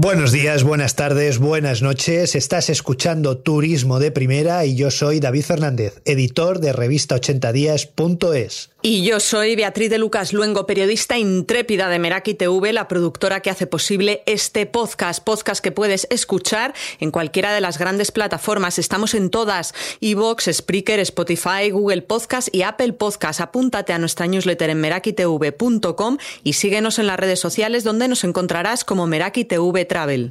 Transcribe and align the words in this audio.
Buenos 0.00 0.30
días, 0.30 0.62
buenas 0.62 0.94
tardes, 0.94 1.38
buenas 1.38 1.82
noches. 1.82 2.36
Estás 2.36 2.70
escuchando 2.70 3.38
Turismo 3.38 3.98
de 3.98 4.12
Primera 4.12 4.64
y 4.64 4.76
yo 4.76 4.92
soy 4.92 5.18
David 5.18 5.42
Fernández, 5.42 6.00
editor 6.04 6.60
de 6.60 6.72
revista80días.es. 6.72 8.70
Y 8.80 9.02
yo 9.02 9.18
soy 9.18 9.56
Beatriz 9.56 9.90
de 9.90 9.98
Lucas 9.98 10.32
Luengo, 10.32 10.64
periodista 10.64 11.18
intrépida 11.18 11.88
de 11.88 11.98
Meraki 11.98 12.34
TV, 12.34 12.72
la 12.72 12.86
productora 12.86 13.40
que 13.40 13.50
hace 13.50 13.66
posible 13.66 14.22
este 14.26 14.66
podcast, 14.66 15.24
podcast 15.24 15.60
que 15.60 15.72
puedes 15.72 16.06
escuchar 16.10 16.74
en 17.00 17.10
cualquiera 17.10 17.52
de 17.52 17.60
las 17.60 17.76
grandes 17.76 18.12
plataformas. 18.12 18.78
Estamos 18.78 19.14
en 19.14 19.30
todas, 19.30 19.74
iVoox, 19.98 20.48
Spreaker, 20.52 21.00
Spotify, 21.00 21.70
Google 21.72 22.02
Podcast 22.02 22.54
y 22.54 22.62
Apple 22.62 22.92
Podcast. 22.92 23.40
Apúntate 23.40 23.92
a 23.92 23.98
nuestra 23.98 24.28
newsletter 24.28 24.70
en 24.70 24.80
merakitv.com 24.80 26.18
y 26.44 26.52
síguenos 26.52 27.00
en 27.00 27.08
las 27.08 27.18
redes 27.18 27.40
sociales 27.40 27.82
donde 27.82 28.06
nos 28.06 28.22
encontrarás 28.22 28.84
como 28.84 29.08
Meraki 29.08 29.44
TV 29.44 29.86
Travel. 29.88 30.30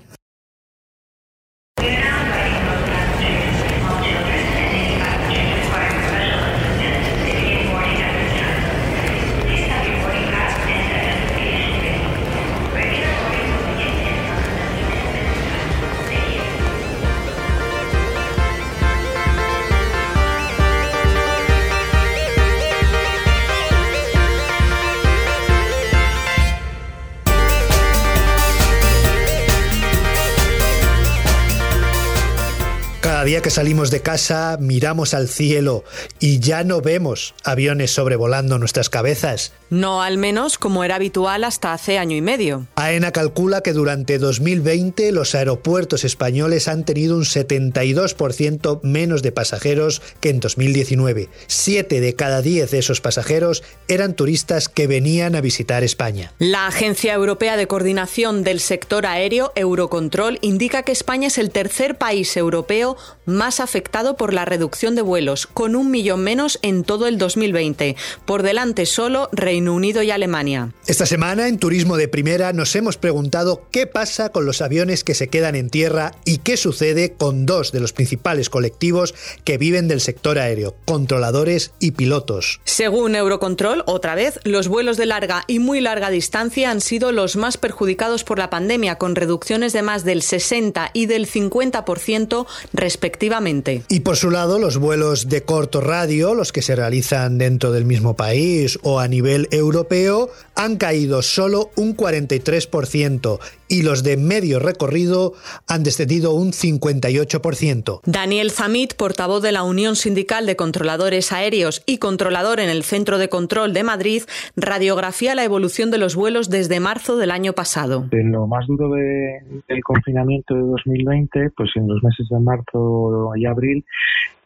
Día 33.28 33.42
que 33.42 33.50
salimos 33.50 33.92
de 33.92 34.02
casa 34.02 34.56
miramos 34.58 35.14
al 35.14 35.28
cielo 35.28 35.84
y 36.22 36.40
ya 36.40 36.64
no 36.64 36.80
vemos 36.80 37.36
aviones 37.44 37.92
sobrevolando 37.92 38.58
nuestras 38.58 38.90
cabezas. 38.90 39.52
No 39.70 40.02
al 40.02 40.18
menos 40.18 40.58
como 40.58 40.84
era 40.84 40.96
habitual 40.96 41.44
hasta 41.44 41.74
hace 41.74 41.98
año 41.98 42.16
y 42.16 42.22
medio. 42.22 42.68
AENA 42.76 43.12
calcula 43.12 43.62
que 43.62 43.74
durante 43.74 44.18
2020 44.18 45.12
los 45.12 45.36
aeropuertos 45.36 46.06
españoles 46.06 46.70
han 46.70 46.86
tenido 46.86 47.18
un 47.18 47.24
72% 47.24 48.80
menos 48.84 49.22
de 49.22 49.32
pasajeros 49.34 50.02
que 50.22 50.30
en 50.30 50.40
2019. 50.40 51.30
Siete 51.48 52.00
de 52.00 52.16
cada 52.16 52.42
diez 52.42 52.72
de 52.72 52.80
esos 52.80 53.02
pasajeros 53.02 53.64
eran 53.90 54.14
turistas 54.14 54.70
que 54.70 54.88
venían 54.88 55.36
a 55.36 55.42
visitar 55.42 55.84
España. 55.84 56.32
La 56.40 56.68
Agencia 56.68 57.14
Europea 57.14 57.58
de 57.58 57.68
Coordinación 57.68 58.44
del 58.44 58.62
Sector 58.62 59.06
Aéreo, 59.06 59.52
Eurocontrol, 59.56 60.40
indica 60.42 60.84
que 60.84 60.94
España 60.94 61.28
es 61.28 61.38
el 61.38 61.52
tercer 61.52 61.98
país 61.98 62.38
europeo 62.38 62.96
más 63.26 63.60
afectado 63.60 64.16
por 64.16 64.34
la 64.34 64.46
reducción 64.46 64.96
de 64.96 65.02
vuelos, 65.02 65.46
con 65.46 65.76
un 65.76 65.92
millón 65.92 66.22
menos 66.22 66.60
en 66.62 66.84
todo 66.86 67.08
el 67.08 67.18
2020. 67.18 67.98
Por 68.26 68.44
delante 68.44 68.86
solo 68.86 69.28
Reino 69.34 69.57
Unido 69.68 70.04
y 70.04 70.12
Alemania. 70.12 70.74
Esta 70.86 71.06
semana 71.06 71.48
en 71.48 71.58
Turismo 71.58 71.98
de 71.98 72.08
Primera 72.08 72.54
nos 72.54 72.76
hemos 72.76 72.98
preguntado 72.98 73.64
qué 73.72 73.88
pasa 73.88 74.30
con 74.30 74.46
los 74.46 74.62
aviones 74.62 75.04
que 75.04 75.16
se 75.16 75.30
quedan 75.30 75.56
en 75.56 75.70
tierra 75.70 76.12
y 76.26 76.40
qué 76.40 76.58
sucede 76.58 77.14
con 77.14 77.46
dos 77.46 77.72
de 77.72 77.80
los 77.80 77.94
principales 77.94 78.50
colectivos 78.50 79.16
que 79.44 79.58
viven 79.58 79.88
del 79.88 80.02
sector 80.02 80.40
aéreo, 80.40 80.76
controladores 80.86 81.72
y 81.80 81.92
pilotos. 81.92 82.60
Según 82.66 83.16
Eurocontrol, 83.16 83.84
otra 83.86 84.16
vez, 84.16 84.40
los 84.44 84.68
vuelos 84.68 84.98
de 84.98 85.06
larga 85.06 85.44
y 85.48 85.60
muy 85.60 85.82
larga 85.82 86.10
distancia 86.10 86.72
han 86.72 86.82
sido 86.82 87.12
los 87.12 87.36
más 87.36 87.58
perjudicados 87.58 88.24
por 88.24 88.40
la 88.40 88.50
pandemia, 88.50 88.98
con 88.98 89.16
reducciones 89.16 89.74
de 89.74 89.82
más 89.82 90.04
del 90.04 90.22
60 90.22 90.92
y 90.94 91.06
del 91.06 91.28
50% 91.28 92.46
respectivamente. 92.74 93.84
Y 93.90 94.02
por 94.02 94.18
su 94.18 94.32
lado, 94.32 94.60
los 94.60 94.78
vuelos 94.78 95.30
de 95.30 95.44
corto 95.44 95.82
radio, 95.82 96.34
los 96.34 96.52
que 96.52 96.62
se 96.62 96.76
realizan 96.76 97.38
dentro 97.38 97.72
del 97.72 97.86
mismo 97.86 98.16
país 98.16 98.80
o 98.84 99.00
a 99.00 99.08
nivel 99.08 99.47
europeo, 99.52 100.30
han 100.56 100.78
caído 100.78 101.22
solo 101.22 101.70
un 101.76 101.96
43% 101.96 103.40
y 103.70 103.84
los 103.84 104.04
de 104.04 104.18
medio 104.18 104.60
recorrido 104.60 105.34
han 105.68 105.84
descendido 105.84 106.34
un 106.34 106.52
58%. 106.52 108.02
Daniel 108.06 108.52
Zamit, 108.52 108.94
portavoz 108.96 109.42
de 109.42 109.52
la 109.52 109.64
Unión 109.64 109.96
Sindical 109.96 110.46
de 110.46 110.56
Controladores 110.56 111.32
Aéreos 111.32 111.84
y 111.86 111.98
controlador 111.98 112.60
en 112.60 112.70
el 112.70 112.84
Centro 112.84 113.18
de 113.18 113.30
Control 113.30 113.74
de 113.74 113.84
Madrid, 113.84 114.24
radiografía 114.56 115.36
la 115.36 115.44
evolución 115.44 115.92
de 115.92 115.98
los 115.98 116.16
vuelos 116.16 116.50
desde 116.50 116.80
marzo 116.80 117.18
del 117.18 117.32
año 117.32 117.54
pasado. 117.54 118.06
En 118.12 118.32
lo 118.32 118.48
más 118.48 118.66
duro 118.68 118.90
de, 118.90 119.42
del 119.68 119.84
confinamiento 119.84 120.56
de 120.56 120.62
2020, 120.62 121.52
pues 121.56 121.70
en 121.76 121.88
los 121.88 122.02
meses 122.04 122.28
de 122.30 122.40
marzo 122.40 123.32
y 123.36 123.46
abril, 123.46 123.86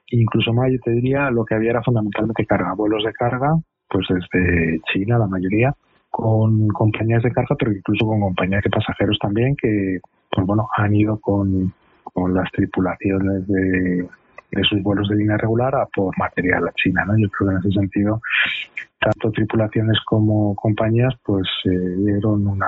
incluso 0.08 0.54
mayo 0.54 0.78
te 0.84 0.92
diría, 0.92 1.30
lo 1.32 1.46
que 1.46 1.56
había 1.56 1.72
era 1.72 1.84
fundamentalmente 1.84 2.46
carga, 2.46 2.74
vuelos 2.74 3.04
de 3.04 3.14
carga, 3.14 3.56
pues 3.92 4.08
desde 4.10 4.80
China 4.92 5.20
la 5.20 5.28
mayoría, 5.28 5.76
con 6.10 6.68
compañías 6.70 7.24
de 7.24 7.32
carga, 7.32 7.56
pero 7.60 7.72
incluso 7.72 8.06
con 8.06 8.22
compañías 8.22 8.64
de 8.64 8.70
pasajeros 8.70 9.18
también, 9.20 9.56
que 9.56 10.00
pues 10.32 10.48
bueno, 10.48 10.68
han 10.78 10.96
ido 10.96 11.20
con, 11.20 11.74
con 12.04 12.34
las 12.34 12.50
tripulaciones 12.52 13.48
de, 13.48 14.08
de 14.52 14.64
sus 14.64 14.82
vuelos 14.82 15.10
de 15.10 15.16
línea 15.16 15.38
regular 15.38 15.76
a 15.76 15.86
por 15.86 16.18
material 16.18 16.68
a 16.68 16.74
China. 16.74 17.06
¿no? 17.06 17.18
Yo 17.18 17.30
creo 17.30 17.50
que 17.50 17.56
en 17.56 17.60
ese 17.60 17.80
sentido, 17.80 18.22
tanto 19.00 19.32
tripulaciones 19.32 19.98
como 20.06 20.56
compañías 20.56 21.14
pues 21.24 21.48
eh, 21.66 21.70
dieron, 21.98 22.48
una, 22.48 22.68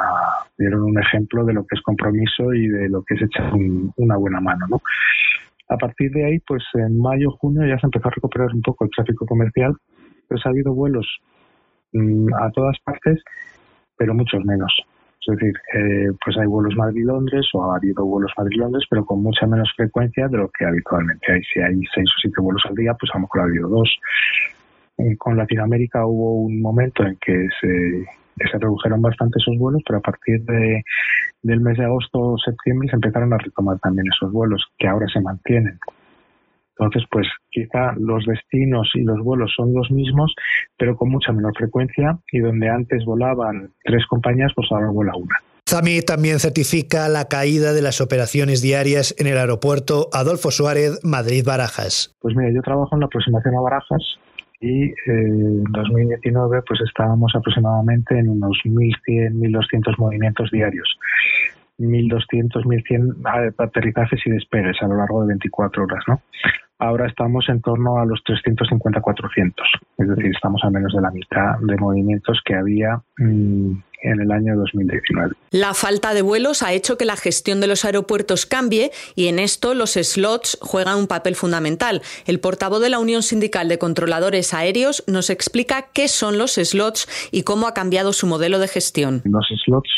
dieron 0.57 0.83
un 0.83 0.99
ejemplo 0.99 1.45
de 1.45 1.53
lo 1.53 1.65
que 1.65 1.75
es 1.75 1.81
compromiso 1.81 2.53
y 2.53 2.67
de 2.67 2.89
lo 2.89 3.03
que 3.03 3.15
es 3.15 3.21
echar 3.21 3.53
un, 3.53 3.93
una 3.97 4.17
buena 4.17 4.41
mano. 4.41 4.65
¿no? 4.67 4.81
A 5.69 5.77
partir 5.77 6.11
de 6.11 6.25
ahí, 6.25 6.39
pues 6.39 6.63
en 6.73 6.99
mayo, 6.99 7.31
junio 7.31 7.65
ya 7.65 7.79
se 7.79 7.87
empezó 7.87 8.07
a 8.07 8.11
recuperar 8.11 8.53
un 8.53 8.61
poco 8.61 8.85
el 8.85 8.91
tráfico 8.91 9.25
comercial, 9.25 9.75
pues 10.27 10.45
ha 10.45 10.49
habido 10.49 10.73
vuelos 10.73 11.07
mmm, 11.93 12.33
a 12.33 12.51
todas 12.51 12.77
partes, 12.83 13.21
pero 13.97 14.13
muchos 14.13 14.43
menos. 14.45 14.73
Es 15.25 15.37
decir, 15.37 15.53
eh, 15.73 16.11
pues 16.23 16.37
hay 16.37 16.47
vuelos 16.47 16.75
Madrid-Londres 16.75 17.47
o 17.53 17.71
ha 17.71 17.77
habido 17.77 18.03
vuelos 18.05 18.31
Madrid-Londres, 18.37 18.85
pero 18.89 19.05
con 19.05 19.23
mucha 19.23 19.47
menos 19.47 19.71
frecuencia 19.77 20.27
de 20.27 20.37
lo 20.37 20.49
que 20.49 20.65
habitualmente 20.65 21.31
hay. 21.31 21.41
Si 21.43 21.59
hay 21.61 21.79
seis 21.93 22.09
o 22.09 22.19
siete 22.21 22.41
vuelos 22.41 22.61
al 22.67 22.75
día, 22.75 22.93
pues 22.99 23.09
a 23.13 23.17
lo 23.17 23.21
mejor 23.21 23.41
ha 23.41 23.43
habido 23.45 23.69
dos. 23.69 23.89
Eh, 24.97 25.15
con 25.17 25.37
Latinoamérica 25.37 26.05
hubo 26.05 26.41
un 26.43 26.61
momento 26.61 27.03
en 27.03 27.17
que 27.25 27.47
se, 27.61 28.05
que 28.37 28.47
se 28.51 28.57
redujeron 28.59 29.01
bastante 29.01 29.39
esos 29.39 29.57
vuelos, 29.57 29.81
pero 29.87 29.99
a 29.99 30.01
partir 30.01 30.43
de, 30.43 30.83
del 31.41 31.61
mes 31.61 31.77
de 31.77 31.85
agosto 31.85 32.19
o 32.19 32.37
septiembre 32.37 32.89
se 32.89 32.95
empezaron 32.95 33.33
a 33.33 33.37
retomar 33.37 33.79
también 33.79 34.07
esos 34.07 34.31
vuelos, 34.31 34.61
que 34.77 34.87
ahora 34.87 35.07
se 35.07 35.21
mantienen. 35.21 35.79
Entonces, 36.77 37.03
pues 37.11 37.27
quizá 37.51 37.93
los 37.97 38.25
destinos 38.25 38.89
y 38.95 39.03
los 39.03 39.19
vuelos 39.19 39.53
son 39.55 39.73
los 39.73 39.91
mismos, 39.91 40.33
pero 40.77 40.95
con 40.95 41.09
mucha 41.09 41.31
menor 41.31 41.53
frecuencia 41.55 42.17
y 42.31 42.39
donde 42.39 42.69
antes 42.69 43.05
volaban 43.05 43.69
tres 43.83 44.05
compañías, 44.07 44.51
pues 44.55 44.67
ahora 44.71 44.89
vuela 44.89 45.15
una. 45.15 45.35
Zami 45.69 46.01
también 46.01 46.39
certifica 46.39 47.07
la 47.07 47.25
caída 47.25 47.73
de 47.73 47.81
las 47.81 48.01
operaciones 48.01 48.61
diarias 48.61 49.15
en 49.17 49.27
el 49.27 49.37
aeropuerto 49.37 50.09
Adolfo 50.11 50.51
Suárez 50.51 50.99
Madrid-Barajas. 51.03 52.13
Pues 52.19 52.35
mira, 52.35 52.51
yo 52.53 52.61
trabajo 52.61 52.95
en 52.95 52.99
la 52.99 53.05
aproximación 53.05 53.55
a 53.55 53.61
Barajas 53.61 54.03
y 54.59 54.85
eh, 54.85 54.93
en 55.07 55.63
2019 55.63 56.61
pues 56.67 56.79
estábamos 56.81 57.33
aproximadamente 57.35 58.17
en 58.17 58.29
unos 58.29 58.57
1.100, 58.65 59.33
1.200 59.33 59.97
movimientos 59.97 60.49
diarios. 60.51 60.87
1.200, 61.79 62.63
1.100 62.63 63.53
aterrizajes 63.57 64.19
y 64.25 64.31
despegues 64.31 64.77
a 64.81 64.87
lo 64.87 64.97
largo 64.97 65.21
de 65.21 65.27
24 65.29 65.83
horas, 65.83 66.03
¿no? 66.07 66.21
Ahora 66.79 67.07
estamos 67.07 67.47
en 67.47 67.61
torno 67.61 67.97
a 67.97 68.05
los 68.05 68.19
350-400, 68.25 69.53
es 69.99 70.07
decir, 70.07 70.31
estamos 70.35 70.61
a 70.65 70.69
menos 70.69 70.93
de 70.93 71.01
la 71.01 71.11
mitad 71.11 71.57
de 71.61 71.77
movimientos 71.77 72.41
que 72.43 72.55
había 72.55 73.01
mmm, 73.17 73.71
en 74.01 74.19
el 74.19 74.31
año 74.31 74.57
2019. 74.57 75.33
La 75.51 75.73
falta 75.73 76.13
de 76.13 76.21
vuelos 76.21 76.61
ha 76.61 76.73
hecho 76.73 76.97
que 76.97 77.05
la 77.05 77.15
gestión 77.15 77.61
de 77.61 77.67
los 77.67 77.85
aeropuertos 77.85 78.45
cambie 78.45 78.91
y 79.15 79.27
en 79.27 79.39
esto 79.39 79.75
los 79.75 79.93
slots 79.93 80.57
juegan 80.61 80.97
un 80.97 81.07
papel 81.07 81.35
fundamental. 81.35 82.01
El 82.25 82.41
portavoz 82.41 82.81
de 82.81 82.89
la 82.89 82.99
Unión 82.99 83.23
Sindical 83.23 83.69
de 83.69 83.77
Controladores 83.77 84.53
Aéreos 84.53 85.03
nos 85.07 85.29
explica 85.29 85.85
qué 85.93 86.09
son 86.09 86.37
los 86.37 86.55
slots 86.55 87.29
y 87.31 87.43
cómo 87.43 87.67
ha 87.67 87.73
cambiado 87.73 88.11
su 88.11 88.27
modelo 88.27 88.59
de 88.59 88.67
gestión. 88.67 89.21
Los 89.23 89.47
slots 89.63 89.89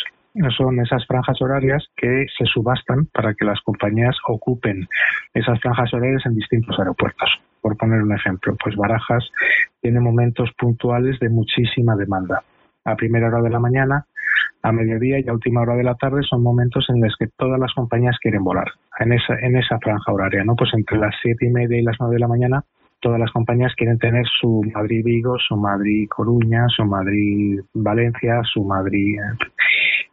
son 0.57 0.79
esas 0.79 1.05
franjas 1.07 1.41
horarias 1.41 1.85
que 1.95 2.25
se 2.37 2.45
subastan 2.45 3.05
para 3.07 3.33
que 3.33 3.45
las 3.45 3.61
compañías 3.61 4.15
ocupen 4.27 4.87
esas 5.33 5.59
franjas 5.61 5.93
horarias 5.93 6.25
en 6.25 6.35
distintos 6.35 6.77
aeropuertos. 6.77 7.29
Por 7.61 7.77
poner 7.77 8.01
un 8.01 8.13
ejemplo, 8.13 8.55
pues 8.61 8.75
Barajas 8.75 9.23
tiene 9.81 9.99
momentos 9.99 10.51
puntuales 10.57 11.19
de 11.19 11.29
muchísima 11.29 11.95
demanda. 11.95 12.43
A 12.83 12.95
primera 12.95 13.27
hora 13.27 13.41
de 13.41 13.49
la 13.49 13.59
mañana, 13.59 14.05
a 14.61 14.71
mediodía 14.71 15.19
y 15.19 15.27
a 15.27 15.33
última 15.33 15.61
hora 15.61 15.75
de 15.75 15.83
la 15.83 15.95
tarde 15.95 16.21
son 16.21 16.43
momentos 16.43 16.85
en 16.89 17.01
los 17.01 17.15
que 17.17 17.27
todas 17.37 17.59
las 17.59 17.73
compañías 17.73 18.17
quieren 18.21 18.43
volar 18.43 18.67
en 18.99 19.13
esa, 19.13 19.39
en 19.39 19.57
esa 19.57 19.79
franja 19.79 20.11
horaria, 20.11 20.43
¿no? 20.43 20.55
Pues 20.55 20.71
entre 20.73 20.97
las 20.97 21.15
siete 21.21 21.47
y 21.47 21.49
media 21.49 21.79
y 21.79 21.83
las 21.83 21.95
nueve 21.99 22.15
de 22.15 22.19
la 22.19 22.27
mañana 22.27 22.63
todas 23.05 23.19
las 23.19 23.31
compañías 23.31 23.71
quieren 23.75 23.99
tener 23.99 24.25
su 24.39 24.63
Madrid-Vigo, 24.73 25.37
su 25.37 25.55
Madrid-Coruña, 25.55 26.65
su 26.69 26.85
Madrid-Valencia, 26.85 28.41
su 28.51 28.63
Madrid. 28.63 29.19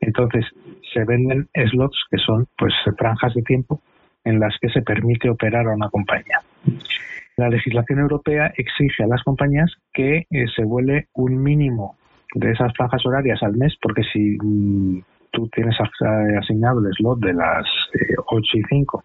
Entonces, 0.03 0.45
se 0.93 1.05
venden 1.05 1.49
slots 1.55 1.97
que 2.11 2.19
son 2.19 2.47
pues 2.59 2.75
franjas 2.99 3.33
de 3.35 3.43
tiempo 3.43 3.81
en 4.25 4.39
las 4.39 4.55
que 4.61 4.69
se 4.69 4.83
permite 4.83 5.31
operar 5.31 5.67
a 5.67 5.75
una 5.75 5.89
compañía. 5.89 6.41
La 7.37 7.49
legislación 7.49 8.01
europea 8.01 8.53
exige 8.57 9.05
a 9.05 9.07
las 9.07 9.23
compañías 9.23 9.73
que 9.93 10.27
eh, 10.31 10.47
se 10.55 10.65
vuele 10.65 11.07
un 11.15 11.43
mínimo 11.43 11.97
de 12.35 12.51
esas 12.51 12.73
franjas 12.75 13.05
horarias 13.07 13.43
al 13.43 13.57
mes, 13.57 13.75
porque 13.81 14.03
si 14.13 14.37
mm, 14.43 15.03
tú 15.31 15.49
tienes 15.49 15.77
asignado 16.41 16.81
el 16.81 16.93
slot 16.95 17.21
de 17.21 17.35
las 17.35 17.65
8 18.27 18.41
eh, 18.55 18.59
y 18.59 18.63
5, 18.69 19.05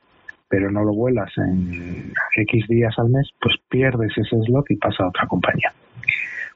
pero 0.49 0.71
no 0.71 0.83
lo 0.83 0.93
vuelas 0.93 1.31
en 1.37 2.11
X 2.35 2.67
días 2.67 2.97
al 2.97 3.09
mes, 3.09 3.29
pues 3.39 3.55
pierdes 3.69 4.17
ese 4.17 4.35
slot 4.45 4.69
y 4.71 4.77
pasa 4.77 5.03
a 5.03 5.09
otra 5.09 5.27
compañía. 5.27 5.71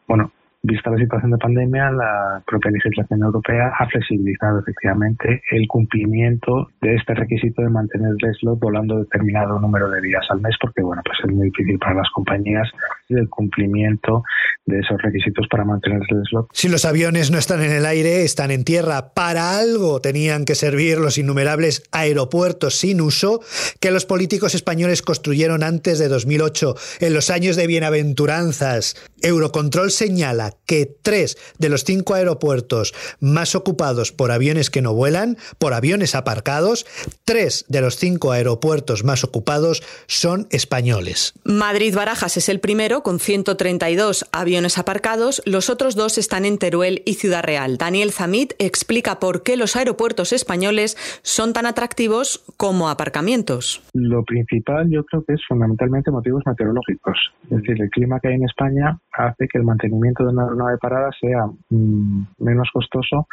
Bueno, 0.07 0.31
Vista 0.63 0.91
la 0.91 0.97
situación 0.97 1.31
de 1.31 1.39
pandemia, 1.39 1.89
la 1.89 2.43
propia 2.45 2.69
legislación 2.69 3.23
europea 3.23 3.73
ha 3.79 3.87
flexibilizado 3.87 4.59
efectivamente 4.59 5.41
el 5.49 5.67
cumplimiento 5.67 6.69
de 6.79 6.97
este 6.97 7.15
requisito 7.15 7.63
de 7.63 7.69
mantener 7.69 8.11
el 8.11 8.35
slot 8.35 8.59
volando 8.59 8.99
determinado 8.99 9.59
número 9.59 9.89
de 9.89 9.99
días 10.01 10.23
al 10.29 10.39
mes, 10.39 10.55
porque 10.61 10.83
bueno, 10.83 11.01
pues 11.03 11.17
es 11.23 11.35
muy 11.35 11.45
difícil 11.47 11.79
para 11.79 11.95
las 11.95 12.09
compañías 12.13 12.69
el 13.09 13.27
cumplimiento 13.27 14.23
de 14.65 14.79
esos 14.79 15.01
requisitos 15.01 15.47
para 15.49 15.65
mantener 15.65 16.01
el 16.07 16.23
slot. 16.29 16.47
Si 16.53 16.69
los 16.69 16.85
aviones 16.85 17.31
no 17.31 17.39
están 17.39 17.63
en 17.63 17.71
el 17.71 17.87
aire, 17.87 18.23
están 18.23 18.51
en 18.51 18.63
tierra. 18.63 19.13
Para 19.15 19.57
algo 19.57 19.99
tenían 19.99 20.45
que 20.45 20.53
servir 20.53 20.99
los 20.99 21.17
innumerables 21.17 21.83
aeropuertos 21.91 22.75
sin 22.75 23.01
uso 23.01 23.41
que 23.79 23.89
los 23.89 24.05
políticos 24.05 24.53
españoles 24.53 25.01
construyeron 25.01 25.63
antes 25.63 25.97
de 25.97 26.07
2008, 26.07 26.75
en 26.99 27.13
los 27.15 27.31
años 27.31 27.55
de 27.55 27.65
bienaventuranzas. 27.65 28.95
Eurocontrol 29.23 29.89
señala 29.89 30.50
que 30.65 30.85
tres 31.01 31.37
de 31.57 31.69
los 31.69 31.83
cinco 31.83 32.13
aeropuertos 32.13 32.93
más 33.19 33.55
ocupados 33.55 34.11
por 34.11 34.31
aviones 34.31 34.69
que 34.69 34.81
no 34.81 34.93
vuelan, 34.93 35.37
por 35.57 35.73
aviones 35.73 36.15
aparcados, 36.15 36.85
tres 37.25 37.65
de 37.67 37.81
los 37.81 37.97
cinco 37.97 38.31
aeropuertos 38.31 39.03
más 39.03 39.23
ocupados 39.23 39.83
son 40.07 40.47
españoles. 40.51 41.33
Madrid-Barajas 41.43 42.37
es 42.37 42.49
el 42.49 42.59
primero, 42.59 43.03
con 43.03 43.19
132 43.19 44.25
aviones 44.31 44.77
aparcados. 44.77 45.41
Los 45.45 45.69
otros 45.69 45.95
dos 45.95 46.17
están 46.17 46.45
en 46.45 46.57
Teruel 46.57 47.01
y 47.05 47.15
Ciudad 47.15 47.43
Real. 47.43 47.77
Daniel 47.77 48.11
Zamit 48.11 48.53
explica 48.59 49.19
por 49.19 49.43
qué 49.43 49.57
los 49.57 49.75
aeropuertos 49.75 50.33
españoles 50.33 50.97
son 51.21 51.53
tan 51.53 51.65
atractivos 51.65 52.43
como 52.57 52.89
aparcamientos. 52.89 53.81
Lo 53.93 54.23
principal 54.23 54.89
yo 54.89 55.03
creo 55.05 55.23
que 55.23 55.33
es 55.33 55.41
fundamentalmente 55.47 56.11
motivos 56.11 56.43
meteorológicos. 56.45 57.17
Es 57.43 57.57
decir, 57.57 57.81
el 57.81 57.89
clima 57.89 58.19
que 58.19 58.29
hay 58.29 58.35
en 58.35 58.43
España 58.43 58.99
hace 59.11 59.47
que 59.47 59.57
el 59.57 59.63
mantenimiento 59.63 60.23
de 60.23 60.29
una 60.29 60.40
nave 60.55 60.77
parada 60.77 61.09
sea 61.19 61.45
mm, 61.69 62.23
menos 62.39 62.69
costoso 62.73 63.27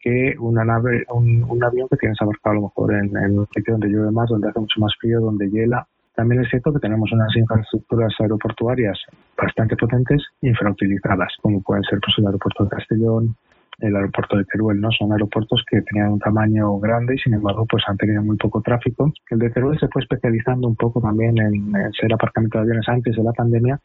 que 0.00 0.34
una 0.38 0.64
nave, 0.64 1.04
un, 1.10 1.64
avión 1.64 1.88
que 1.88 1.96
tienes 1.96 2.20
abarcado 2.20 2.52
a 2.52 2.54
lo 2.56 2.62
mejor 2.62 2.94
en, 2.94 3.16
en, 3.16 3.38
un 3.38 3.46
sitio 3.54 3.72
donde 3.72 3.88
llueve 3.88 4.10
más, 4.10 4.28
donde 4.28 4.48
hace 4.48 4.60
mucho 4.60 4.80
más 4.80 4.92
frío, 5.00 5.20
donde 5.20 5.48
hiela. 5.48 5.86
También 6.14 6.42
es 6.42 6.50
cierto 6.50 6.72
que 6.72 6.78
tenemos 6.78 7.10
unas 7.10 7.34
infraestructuras 7.34 8.12
aeroportuarias 8.20 8.98
bastante 9.36 9.76
potentes 9.76 10.22
infrautilizadas, 10.42 11.32
como 11.40 11.62
pueden 11.62 11.82
ser 11.84 11.98
pues, 12.00 12.14
el 12.18 12.26
aeropuerto 12.26 12.64
de 12.64 12.70
Castellón, 12.70 13.36
el 13.80 13.96
aeropuerto 13.96 14.36
de 14.36 14.44
Teruel, 14.44 14.80
¿no? 14.80 14.90
Son 14.92 15.12
aeropuertos 15.12 15.64
que 15.68 15.82
tenían 15.82 16.12
un 16.12 16.18
tamaño 16.18 16.78
grande 16.78 17.14
y 17.14 17.18
sin 17.18 17.34
embargo 17.34 17.66
pues 17.68 17.82
han 17.88 17.96
tenido 17.96 18.22
muy 18.22 18.36
poco 18.36 18.60
tráfico. 18.60 19.12
El 19.30 19.38
de 19.38 19.50
Teruel 19.50 19.78
se 19.78 19.88
fue 19.88 20.02
especializando 20.02 20.68
un 20.68 20.76
poco 20.76 21.00
también 21.00 21.36
en, 21.38 21.72
ser 21.98 22.12
aparcamiento 22.12 22.58
de 22.58 22.62
aviones 22.62 22.88
antes 22.88 23.16
de 23.16 23.22
la 23.22 23.32
pandemia, 23.32 23.80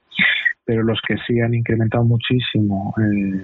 pero 0.69 0.83
los 0.83 1.01
que 1.01 1.15
sí 1.25 1.39
han 1.39 1.55
incrementado 1.55 2.03
muchísimo 2.03 2.93
eh, 3.01 3.41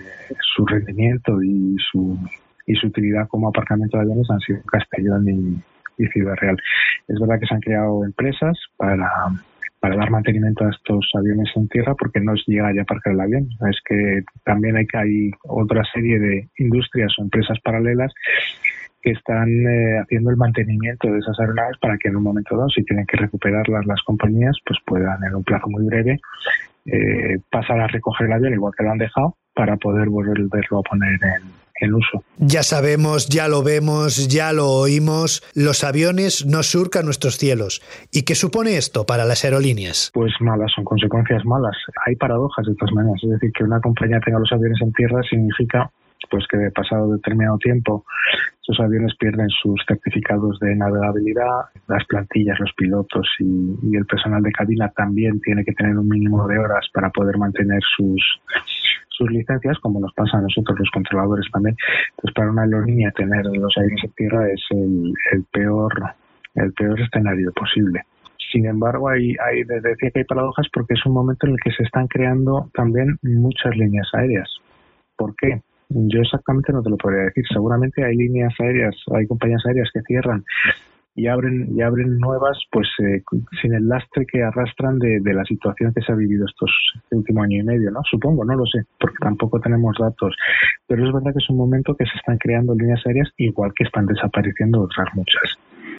su 0.56 0.64
rendimiento 0.64 1.42
y 1.42 1.76
su, 1.92 2.20
y 2.68 2.76
su 2.76 2.86
utilidad 2.86 3.28
como 3.30 3.48
aparcamiento 3.48 3.98
de 3.98 4.04
aviones 4.04 4.30
han 4.30 4.40
sido 4.42 4.62
Castellón 4.72 5.28
y, 5.98 6.06
Ciudad 6.14 6.36
Real. 6.36 6.56
Es 7.08 7.20
verdad 7.20 7.40
que 7.40 7.48
se 7.48 7.56
han 7.56 7.62
creado 7.62 8.06
empresas 8.06 8.56
para 8.78 9.10
dar 9.82 10.12
mantenimiento 10.12 10.66
a 10.66 10.70
estos 10.70 11.10
aviones 11.18 11.50
en 11.56 11.68
tierra 11.68 11.96
porque 11.96 12.20
no 12.20 12.36
llega 12.46 12.72
ya 12.76 12.82
a 12.82 12.84
aparcar 12.84 13.14
el 13.14 13.22
avión. 13.22 13.50
Es 13.72 13.80
que 13.84 14.22
también 14.44 14.78
hay, 14.78 14.86
hay 14.94 15.32
otra 15.46 15.82
serie 15.92 16.20
de 16.20 16.48
industrias 16.60 17.12
o 17.18 17.24
empresas 17.24 17.58
paralelas 17.62 18.14
que 19.02 19.12
están 19.14 19.50
eh, 19.50 19.98
haciendo 20.00 20.30
el 20.30 20.38
mantenimiento 20.38 21.08
de 21.08 21.18
esas 21.18 21.40
aeronaves 21.40 21.78
para 21.80 21.98
que 21.98 22.10
en 22.10 22.18
un 22.18 22.24
momento 22.24 22.56
dado, 22.56 22.70
si 22.70 22.84
tienen 22.84 23.08
que 23.08 23.18
recuperarlas 23.18 23.88
las 23.88 24.02
compañías, 24.04 24.56
pues 24.64 24.78
puedan 24.86 25.24
en 25.24 25.34
un 25.34 25.44
plazo 25.44 25.68
muy 25.70 25.86
breve 25.86 26.20
eh, 26.86 27.40
pasar 27.52 27.80
a 27.80 27.88
recoger 27.88 28.28
el 28.28 28.34
avión 28.34 28.54
igual 28.54 28.74
que 28.78 28.84
lo 28.84 28.92
han 28.92 28.98
dejado 28.98 29.36
para 29.54 29.78
poder 29.78 30.10
volverlo 30.10 30.80
a 30.80 30.82
poner 30.82 31.20
en, 31.82 31.94
uso. 31.94 32.24
Ya 32.38 32.64
sabemos, 32.64 33.28
ya 33.28 33.48
lo 33.48 33.62
vemos, 33.62 34.28
ya 34.28 34.54
lo 34.54 34.70
oímos, 34.70 35.44
los 35.56 35.84
aviones 35.84 36.46
no 36.46 36.64
surcan 36.64 37.06
nuestros 37.06 37.38
cielos. 37.38 37.82
¿Y 38.12 38.24
qué 38.24 38.34
supone 38.34 38.78
esto 38.78 39.06
para 39.06 39.26
las 39.26 39.44
aerolíneas? 39.44 40.10
Pues 40.14 40.34
malas, 40.40 40.72
son 40.74 40.86
consecuencias 40.86 41.44
malas. 41.46 41.76
Hay 42.06 42.16
paradojas 42.16 42.66
de 42.66 42.76
todas 42.76 42.94
maneras, 42.94 43.20
es 43.24 43.30
decir, 43.30 43.52
que 43.52 43.64
una 43.64 43.80
compañía 43.82 44.20
tenga 44.24 44.40
los 44.40 44.52
aviones 44.52 44.80
en 44.82 44.94
tierra 44.94 45.22
significa 45.30 45.92
pues 46.30 46.46
que 46.50 46.58
de 46.58 46.72
pasado 46.72 47.12
determinado 47.12 47.58
tiempo 47.58 48.06
esos 48.62 48.80
aviones 48.80 49.16
pierden 49.18 49.48
sus 49.50 49.80
certificados 49.88 50.60
de 50.60 50.76
navegabilidad, 50.76 51.66
las 51.88 52.04
plantillas, 52.06 52.60
los 52.60 52.74
pilotos 52.74 53.28
y, 53.40 53.96
el 53.96 54.06
personal 54.06 54.42
de 54.42 54.52
cabina 54.52 54.90
también 54.90 55.40
tiene 55.42 55.64
que 55.64 55.74
tener 55.74 55.98
un 55.98 56.10
mínimo 56.10 56.48
de 56.48 56.58
horas 56.58 56.88
para 56.94 57.10
poder 57.10 57.38
mantener 57.38 57.82
sus 57.96 58.22
sus 59.10 59.32
licencias, 59.32 59.80
como 59.80 60.02
nos 60.02 60.14
pasa 60.14 60.38
a 60.38 60.42
nosotros 60.42 60.78
los 60.78 60.90
controladores 60.92 61.46
también. 61.50 61.78
Entonces, 62.10 62.34
para 62.36 62.52
una 62.52 62.64
aerolínea 62.64 63.12
tener 63.12 63.46
los 63.46 63.74
aviones 63.78 64.04
en 64.04 64.12
tierra 64.12 64.52
es 64.52 64.62
el, 64.72 65.14
el 65.32 65.44
peor 65.54 65.94
el 66.56 66.74
peor 66.74 67.00
escenario 67.00 67.52
posible. 67.54 68.04
Sin 68.52 68.66
embargo, 68.66 69.10
hay, 69.10 69.36
hay, 69.46 69.64
decía 69.64 70.10
que 70.12 70.20
hay 70.20 70.26
paradojas 70.26 70.68
porque 70.72 70.94
es 70.94 71.06
un 71.06 71.14
momento 71.14 71.46
en 71.46 71.54
el 71.54 71.60
que 71.64 71.72
se 71.72 71.84
están 71.84 72.08
creando 72.08 72.70
también 72.74 73.18
muchas 73.22 73.76
líneas 73.76 74.08
aéreas. 74.14 74.50
¿Por 75.18 75.36
qué? 75.36 75.62
Yo 75.90 76.22
exactamente 76.22 76.74
no 76.74 76.82
te 76.82 76.90
lo 76.90 76.98
podría 76.98 77.24
decir. 77.24 77.44
Seguramente 77.52 78.04
hay 78.04 78.16
líneas 78.16 78.54
aéreas, 78.60 78.96
hay 79.16 79.28
compañías 79.28 79.66
aéreas 79.66 79.90
que 79.94 80.02
cierran 80.02 80.44
y 81.16 81.28
abren 81.28 81.70
y 81.74 81.82
abren 81.82 82.20
nuevas 82.20 82.58
pues 82.72 82.88
eh, 83.00 83.24
sin 83.62 83.74
el 83.74 83.88
lastre 83.88 84.26
que 84.26 84.44
arrastran 84.44 85.00
de, 85.00 85.22
de, 85.22 85.34
la 85.34 85.46
situación 85.46 85.94
que 85.94 86.02
se 86.02 86.12
ha 86.12 86.16
vivido 86.16 86.46
estos 86.46 86.70
este 86.94 87.16
último 87.16 87.42
año 87.42 87.62
y 87.62 87.64
medio 87.64 87.90
no 87.90 88.02
supongo 88.04 88.44
no 88.44 88.54
lo 88.54 88.66
sé 88.66 88.84
porque 89.00 89.18
tampoco 89.22 89.60
tenemos 89.62 89.96
datos. 89.98 90.36
Pero 90.88 91.08
es 91.08 91.14
verdad 91.14 91.32
que 91.32 91.40
es 91.40 91.50
un 91.50 91.58
momento 91.58 91.96
que 91.96 92.06
se 92.06 92.18
están 92.18 92.38
creando 92.38 92.76
líneas 92.76 93.02
aéreas 93.06 93.32
igual 93.38 93.72
que 93.74 93.86
están 93.86 94.06
desapareciendo 94.08 94.82
otras 94.82 95.08
muchas 95.14 95.58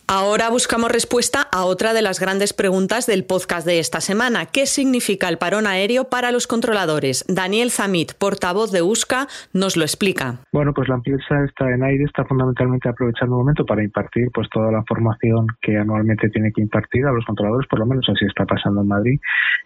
Ahora 0.09 0.51
buscamos 0.51 0.93
respuesta 0.93 1.47
a 1.53 1.65
otra 1.65 1.93
de 1.93 2.03
las 2.03 2.21
grandes 2.21 2.53
preguntas 2.53 3.07
del 3.07 3.25
podcast 3.25 3.67
de 3.67 3.79
esta 3.79 4.01
semana. 4.01 4.47
¿Qué 4.47 4.67
significa 4.67 5.29
el 5.29 5.39
parón 5.39 5.67
aéreo 5.67 6.05
para 6.09 6.33
los 6.33 6.47
controladores? 6.47 7.25
Daniel 7.29 7.71
Zamit, 7.71 8.13
portavoz 8.19 8.71
de 8.73 8.83
USCA, 8.83 9.27
nos 9.53 9.77
lo 9.77 9.83
explica. 9.83 10.39
Bueno, 10.53 10.73
pues 10.73 10.89
la 10.89 10.97
empresa 10.97 11.45
está 11.45 11.71
en 11.71 11.83
aire, 11.83 12.05
está 12.05 12.25
fundamentalmente 12.25 12.89
aprovechando 12.89 13.37
el 13.37 13.41
momento 13.41 13.65
para 13.65 13.83
impartir 13.83 14.29
pues 14.33 14.49
toda 14.51 14.71
la 14.71 14.85
formación 14.85 15.47
que 15.61 15.77
anualmente 15.77 16.31
tiene 16.31 16.53
que 16.53 16.63
impartir 16.63 17.05
a 17.07 17.13
los 17.13 17.25
controladores, 17.25 17.69
por 17.69 17.81
lo 17.81 17.87
menos 17.87 18.07
así 18.09 18.25
está 18.27 18.45
pasando 18.45 18.83
en 18.83 18.89
Madrid. 18.89 19.21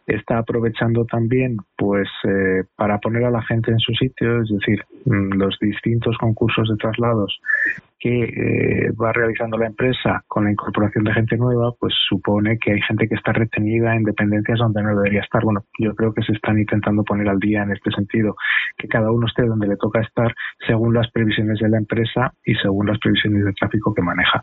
Está 0.07 0.39
aprovechando 0.39 1.05
también 1.05 1.57
pues 1.77 2.09
eh, 2.25 2.65
para 2.77 2.99
poner 2.99 3.25
a 3.25 3.31
la 3.31 3.43
gente 3.43 3.71
en 3.71 3.79
su 3.79 3.93
sitio, 3.93 4.43
es 4.43 4.49
decir, 4.49 4.85
mm, 5.05 5.35
los 5.35 5.59
distintos 5.61 6.17
concursos 6.19 6.69
de 6.69 6.77
traslados 6.77 7.41
que 7.99 8.25
eh, 8.25 8.93
va 8.93 9.13
realizando 9.13 9.59
la 9.59 9.67
empresa 9.67 10.20
con 10.27 10.45
la 10.45 10.53
incorporación 10.53 11.05
de 11.05 11.13
gente 11.13 11.37
nueva, 11.37 11.73
pues 11.79 11.95
supone 12.09 12.59
que 12.59 12.73
hay 12.73 12.81
gente 12.83 13.09
que 13.09 13.15
está 13.15 13.33
retenida 13.33 13.95
en 13.95 14.05
dependencias 14.05 14.59
donde 14.59 14.83
no 14.83 14.97
debería 14.97 15.21
estar. 15.21 15.43
Bueno, 15.45 15.65
yo 15.79 15.95
creo 15.95 16.13
que 16.13 16.23
se 16.23 16.33
están 16.33 16.59
intentando 16.59 17.03
poner 17.05 17.29
al 17.29 17.39
día 17.39 17.63
en 17.63 17.73
este 17.73 17.91
sentido, 17.91 18.37
que 18.77 18.89
cada 18.89 19.11
uno 19.11 19.27
esté 19.27 19.45
donde 19.45 19.69
le 19.69 19.77
toca 19.77 20.01
estar 20.01 20.35
según 20.67 20.95
las 20.95 21.11
previsiones 21.11 21.59
de 21.59 21.69
la 21.69 21.79
empresa 21.79 22.33
y 22.45 22.55
según 22.57 22.87
las 22.87 22.99
previsiones 22.99 23.45
de 23.45 23.53
tráfico 23.53 23.95
que 23.95 24.03
maneja. 24.03 24.43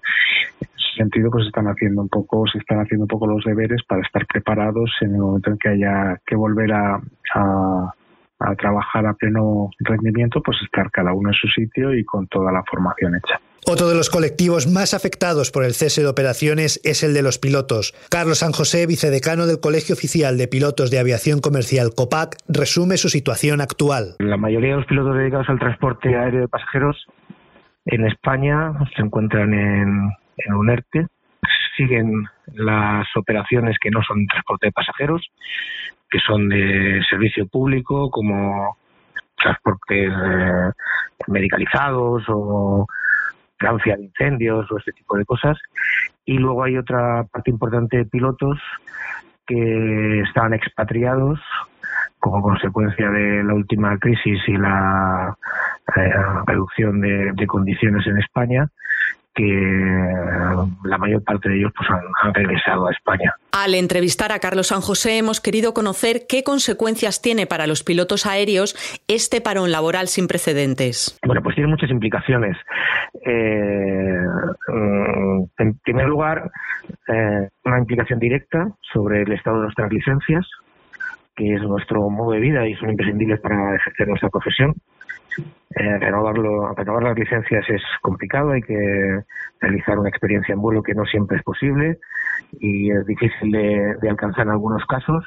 En 0.62 0.68
ese 0.76 0.96
sentido, 0.98 1.30
pues 1.32 1.48
están 1.48 1.68
haciendo 1.68 2.02
un 2.02 2.10
poco, 2.10 2.46
se 2.48 2.60
están 2.60 2.80
haciendo 2.80 3.04
un 3.04 3.10
poco 3.10 3.28
los 3.28 3.44
deberes 3.44 3.82
para 3.88 4.02
estar 4.02 4.26
preparados 4.26 4.92
en 5.02 5.16
el 5.16 5.22
momento 5.22 5.52
en 5.52 5.58
que 5.58 5.70
haya 5.70 6.20
que 6.26 6.36
volver 6.36 6.72
a, 6.74 7.00
a 7.36 7.94
a 8.40 8.56
trabajar 8.56 9.06
a 9.06 9.14
pleno 9.14 9.70
rendimiento, 9.80 10.42
pues 10.42 10.58
estar 10.64 10.92
cada 10.92 11.14
uno 11.14 11.30
en 11.30 11.36
su 11.36 11.48
sitio 11.48 11.94
y 11.94 12.04
con 12.04 12.28
toda 12.28 12.52
la 12.52 12.64
formación 12.64 13.16
hecha. 13.16 13.40
Otro 13.70 13.90
de 13.90 13.96
los 13.96 14.10
colectivos 14.10 14.66
más 14.66 14.94
afectados 14.94 15.52
por 15.52 15.66
el 15.66 15.74
cese 15.74 16.02
de 16.02 16.08
operaciones 16.08 16.80
es 16.86 17.04
el 17.04 17.14
de 17.14 17.22
los 17.22 17.38
pilotos. 17.38 17.94
Carlos 18.10 18.40
San 18.40 18.54
José, 18.54 18.88
vicedecano 18.88 19.46
del 19.46 19.60
Colegio 19.60 19.94
Oficial 19.94 20.38
de 20.38 20.48
Pilotos 20.48 20.90
de 20.90 21.00
Aviación 21.00 21.42
Comercial 21.42 21.90
COPAC, 21.94 22.38
resume 22.48 22.96
su 22.96 23.10
situación 23.10 23.60
actual. 23.60 24.16
La 24.20 24.38
mayoría 24.38 24.70
de 24.70 24.78
los 24.78 24.86
pilotos 24.86 25.18
dedicados 25.18 25.50
al 25.50 25.60
transporte 25.60 26.16
aéreo 26.16 26.42
de 26.42 26.48
pasajeros 26.48 26.96
en 27.86 28.06
España 28.06 28.72
se 28.96 29.02
encuentran 29.02 29.54
en, 29.54 30.12
en 30.38 30.54
un 30.54 30.70
ERTE, 30.70 31.08
siguen 31.76 32.26
las 32.54 33.08
operaciones 33.16 33.78
que 33.82 33.92
no 33.92 34.02
son 34.04 34.26
transporte 34.28 34.68
de 34.68 34.72
pasajeros, 34.72 35.28
que 36.10 36.20
son 36.20 36.50
de 36.50 37.02
servicio 37.10 37.48
público, 37.48 38.10
como 38.10 38.78
transportes 39.36 40.12
eh, 40.12 40.72
medicalizados 41.28 42.24
o, 42.28 42.88
vigilancia 43.60 43.98
de 43.98 44.04
incendios 44.04 44.72
o 44.72 44.78
este 44.78 44.92
tipo 44.92 45.18
de 45.18 45.26
cosas. 45.26 45.58
Y 46.26 46.38
luego 46.38 46.64
hay 46.64 46.78
otra 46.78 47.24
parte 47.24 47.50
importante 47.50 47.98
de 47.98 48.06
pilotos 48.06 48.60
que 49.48 50.22
estaban 50.22 50.54
expatriados 50.54 51.40
como 52.20 52.42
consecuencia 52.42 53.10
de 53.10 53.44
la 53.44 53.54
última 53.54 53.98
crisis 53.98 54.40
y 54.48 54.58
la 54.58 55.36
eh, 55.96 56.12
reducción 56.46 57.00
de, 57.02 57.48
condiciones 57.48 58.06
en 58.08 58.18
España 58.18 58.68
que 59.38 59.44
la 60.84 60.98
mayor 60.98 61.24
parte 61.24 61.48
de 61.48 61.60
ellos 61.60 61.72
pues, 61.78 61.88
han, 62.24 62.34
regresado 62.34 62.88
a 62.88 62.92
España. 62.92 63.36
Al 63.52 63.76
entrevistar 63.76 64.32
a 64.32 64.40
Carlos 64.40 64.68
San 64.68 64.82
José 64.82 65.20
hemos 65.20 65.40
querido 65.40 65.74
conocer 65.76 66.26
qué 66.28 66.44
consecuencias 66.44 67.22
tiene 67.22 67.46
para 67.46 67.68
los 67.68 67.84
pilotos 67.84 68.26
aéreos 68.26 68.76
este 69.08 69.40
parón 69.40 69.72
laboral 69.72 70.08
sin 70.08 70.28
precedentes. 70.28 71.20
Bueno, 71.24 71.42
pues 71.44 71.56
tiene 71.56 71.70
muchas 71.70 71.92
implicaciones. 71.92 72.58
Eh, 73.26 74.26
mm, 74.70 75.44
en 75.60 75.78
primer 75.84 76.08
lugar, 76.08 76.50
eh, 77.08 77.48
una 77.64 77.78
implicación 77.78 78.18
directa 78.18 78.68
sobre 78.92 79.22
el 79.22 79.32
estado 79.34 79.58
de 79.58 79.64
nuestras 79.64 79.92
licencias, 79.92 80.48
que 81.36 81.54
es 81.54 81.62
nuestro 81.62 82.10
modo 82.10 82.32
de 82.32 82.40
vida 82.40 82.68
y 82.68 82.74
son 82.76 82.90
imprescindibles 82.90 83.40
para 83.40 83.76
ejercer 83.76 84.08
nuestra 84.08 84.30
profesión. 84.30 84.74
Eh, 85.38 85.98
renovarlo, 86.00 86.74
renovar 86.74 87.04
las 87.04 87.18
licencias 87.18 87.64
es 87.70 87.82
complicado, 88.02 88.52
hay 88.52 88.62
que 88.62 89.24
realizar 89.60 90.00
una 90.00 90.10
experiencia 90.10 90.54
en 90.54 90.62
vuelo 90.62 90.82
que 90.82 90.96
no 90.96 91.06
siempre 91.06 91.38
es 91.38 91.44
posible 91.44 92.00
y 92.60 92.90
es 92.90 93.06
difícil 93.06 93.52
de, 93.52 94.10
alcanzar 94.10 94.48
en 94.48 94.54
algunos 94.54 94.86
casos 94.86 95.26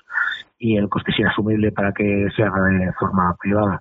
y 0.58 0.76
el 0.76 0.88
coste 0.88 1.12
es 1.12 1.20
inasumible 1.20 1.70
para 1.72 1.92
que 1.92 2.28
se 2.34 2.42
haga 2.42 2.64
de 2.64 2.92
forma 2.94 3.34
privada. 3.38 3.80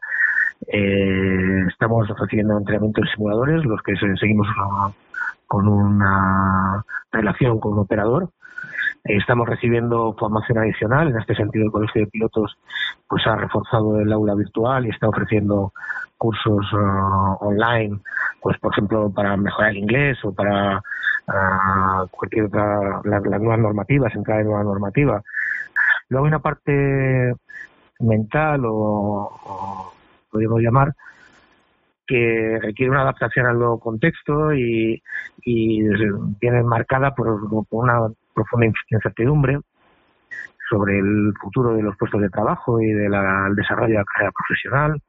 Eh, 0.67 1.65
estamos 1.69 2.09
ofreciendo 2.12 2.57
entrenamiento 2.57 3.01
en 3.01 3.07
simuladores, 3.07 3.65
los 3.65 3.81
que 3.81 3.95
seguimos 3.95 4.48
con 5.48 5.67
una 5.67 6.83
relación 7.12 7.59
con 7.59 7.74
un 7.74 7.79
operador 7.79 8.29
Estamos 9.03 9.48
recibiendo 9.48 10.13
formación 10.19 10.57
adicional. 10.57 11.09
En 11.09 11.17
este 11.17 11.36
sentido, 11.36 11.65
el 11.65 11.71
Colegio 11.71 12.01
de 12.01 12.07
Pilotos 12.07 12.57
pues 13.07 13.25
ha 13.27 13.36
reforzado 13.36 14.00
el 14.00 14.12
aula 14.12 14.36
virtual 14.36 14.86
y 14.86 14.89
está 14.89 15.07
ofreciendo 15.07 15.74
cursos 16.19 16.71
uh, 16.73 17.43
online, 17.43 17.99
pues 18.41 18.59
por 18.59 18.71
ejemplo, 18.73 19.11
para 19.11 19.35
mejorar 19.35 19.71
el 19.71 19.77
inglés 19.77 20.19
o 20.23 20.31
para 20.31 20.77
uh, 20.77 22.07
cualquier 22.11 22.45
otra, 22.45 23.01
las, 23.05 23.23
nuevas 23.23 23.59
normativas, 23.59 24.13
entrar 24.13 24.41
en 24.41 24.47
nueva 24.47 24.63
normativa. 24.63 25.23
Luego 26.09 26.25
hay 26.25 26.29
una 26.29 26.39
parte 26.39 27.33
mental 27.99 28.65
o, 28.65 29.31
o 29.43 29.93
podríamos 30.29 30.61
llamar, 30.61 30.93
que 32.09 32.59
requiere 32.61 32.89
una 32.89 33.01
adaptación 33.01 33.45
al 33.45 33.59
nuevo 33.59 33.79
contexto 33.79 34.53
y, 34.53 35.01
y 35.43 35.83
viene 36.41 36.63
marcada 36.63 37.13
por, 37.13 37.47
por, 37.49 37.83
una 37.83 38.07
profunda 38.33 38.67
incertidumbre 38.89 39.59
sobre 40.69 40.97
el 40.99 41.33
futuro 41.39 41.75
de 41.75 41.83
los 41.83 41.95
puestos 41.97 42.21
de 42.21 42.29
trabajo 42.29 42.81
y 42.81 42.88
del 42.88 43.11
desarrollo 43.55 43.93
de 43.93 43.99
la 43.99 44.05
carrera 44.05 44.31
profesional. 44.31 45.01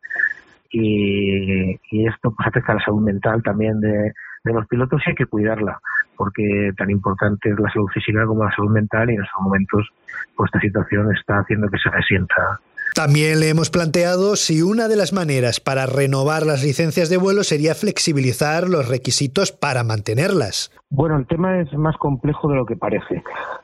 Y, 0.70 1.74
esto 2.06 2.32
pues, 2.34 2.48
afecta 2.48 2.72
a 2.72 2.74
la 2.76 2.84
salud 2.84 3.02
mental 3.02 3.42
también 3.42 3.80
de, 3.80 4.12
los 4.44 4.66
pilotos 4.66 5.02
y 5.04 5.10
hay 5.10 5.16
que 5.16 5.26
cuidarla, 5.26 5.78
porque 6.16 6.72
tan 6.76 6.90
importante 6.90 7.50
es 7.50 7.58
la 7.58 7.70
salud 7.70 7.88
física 7.92 8.24
como 8.26 8.44
la 8.44 8.54
salud 8.54 8.70
mental 8.70 9.10
y 9.10 9.14
en 9.14 9.22
estos 9.22 9.42
momentos 9.42 9.88
pues, 10.36 10.48
esta 10.48 10.60
situación 10.60 11.14
está 11.14 11.40
haciendo 11.40 11.68
que 11.68 11.78
se 11.78 11.90
resienta 11.90 12.60
también 12.94 13.38
le 13.38 13.48
hemos 13.48 13.70
planteado 13.70 14.34
si 14.36 14.62
una 14.62 14.88
de 14.88 14.96
las 14.96 15.12
maneras 15.12 15.60
para 15.60 15.86
renovar 15.86 16.44
las 16.44 16.64
licencias 16.64 17.08
de 17.08 17.18
vuelo 17.18 17.44
sería 17.44 17.74
flexibilizar 17.74 18.68
los 18.68 18.88
requisitos 18.88 19.52
para 19.52 19.84
mantenerlas. 19.84 20.72
Bueno, 20.90 21.16
el 21.16 21.26
tema 21.26 21.60
es 21.60 21.72
más 21.74 21.96
complejo 21.98 22.48
de 22.48 22.56
lo 22.56 22.66
que 22.66 22.76
parece. 22.76 23.22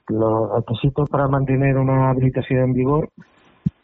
Los 0.08 0.50
requisitos 0.54 1.10
para 1.10 1.26
mantener 1.26 1.76
una 1.76 2.10
habilitación 2.10 2.60
en 2.60 2.72
vigor 2.72 3.10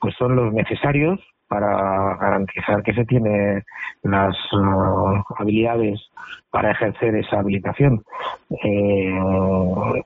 pues 0.00 0.14
son 0.16 0.36
los 0.36 0.52
necesarios 0.52 1.18
para 1.52 2.16
garantizar 2.16 2.82
que 2.82 2.94
se 2.94 3.04
tiene 3.04 3.62
las 4.04 4.34
uh, 4.54 5.22
habilidades 5.36 6.00
para 6.50 6.70
ejercer 6.70 7.14
esa 7.16 7.40
habilitación. 7.40 8.02
Eh, 8.64 9.20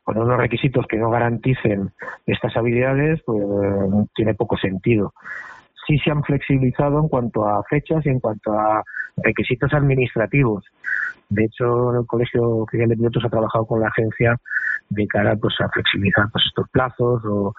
poner 0.05 0.23
unos 0.25 0.39
requisitos 0.39 0.87
que 0.89 0.97
no 0.97 1.09
garanticen 1.09 1.93
estas 2.27 2.57
habilidades, 2.57 3.23
pues 3.25 3.47
tiene 4.17 4.35
poco 4.35 4.57
sentido. 4.57 5.15
Sí 5.87 5.97
se 5.99 6.11
han 6.11 6.25
flexibilizado 6.25 6.99
en 6.99 7.09
cuanto 7.09 7.47
a 7.47 7.63
fechas 7.71 8.05
y 8.07 8.09
en 8.09 8.19
cuanto 8.19 8.53
a 8.53 8.83
requisitos 9.19 9.73
administrativos. 9.73 10.65
De 11.29 11.45
hecho, 11.45 11.95
el 11.95 12.07
Colegio 12.07 12.43
Oficial 12.43 12.89
de 12.89 12.97
Pilotos 12.97 13.25
ha 13.25 13.31
trabajado 13.31 13.67
con 13.67 13.81
la 13.81 13.87
agencia 13.87 14.37
de 14.89 15.07
cara 15.07 15.37
pues, 15.37 15.55
a 15.61 15.69
flexibilizar 15.69 16.27
pues, 16.33 16.45
estos 16.47 16.69
plazos 16.71 17.23
o, 17.25 17.53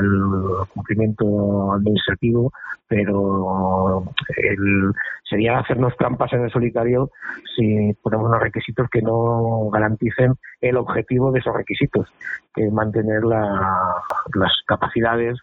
el 0.00 0.66
cumplimiento 0.74 1.72
administrativo, 1.74 2.52
pero 2.88 4.02
el, 4.36 4.92
sería 5.22 5.60
hacernos 5.60 5.96
trampas 5.96 6.32
en 6.32 6.42
el 6.42 6.50
solitario 6.50 7.10
si 7.54 7.92
ponemos 8.02 8.28
unos 8.28 8.42
requisitos 8.42 8.88
que 8.90 9.00
no 9.00 9.70
garanticen 9.70 10.34
el 10.60 10.76
objetivo 10.76 11.30
de 11.30 11.38
esos 11.38 11.54
requisitos, 11.54 12.08
que 12.52 12.66
es 12.66 12.72
mantener 12.72 13.22
las 13.24 14.52
capacidades 14.66 15.38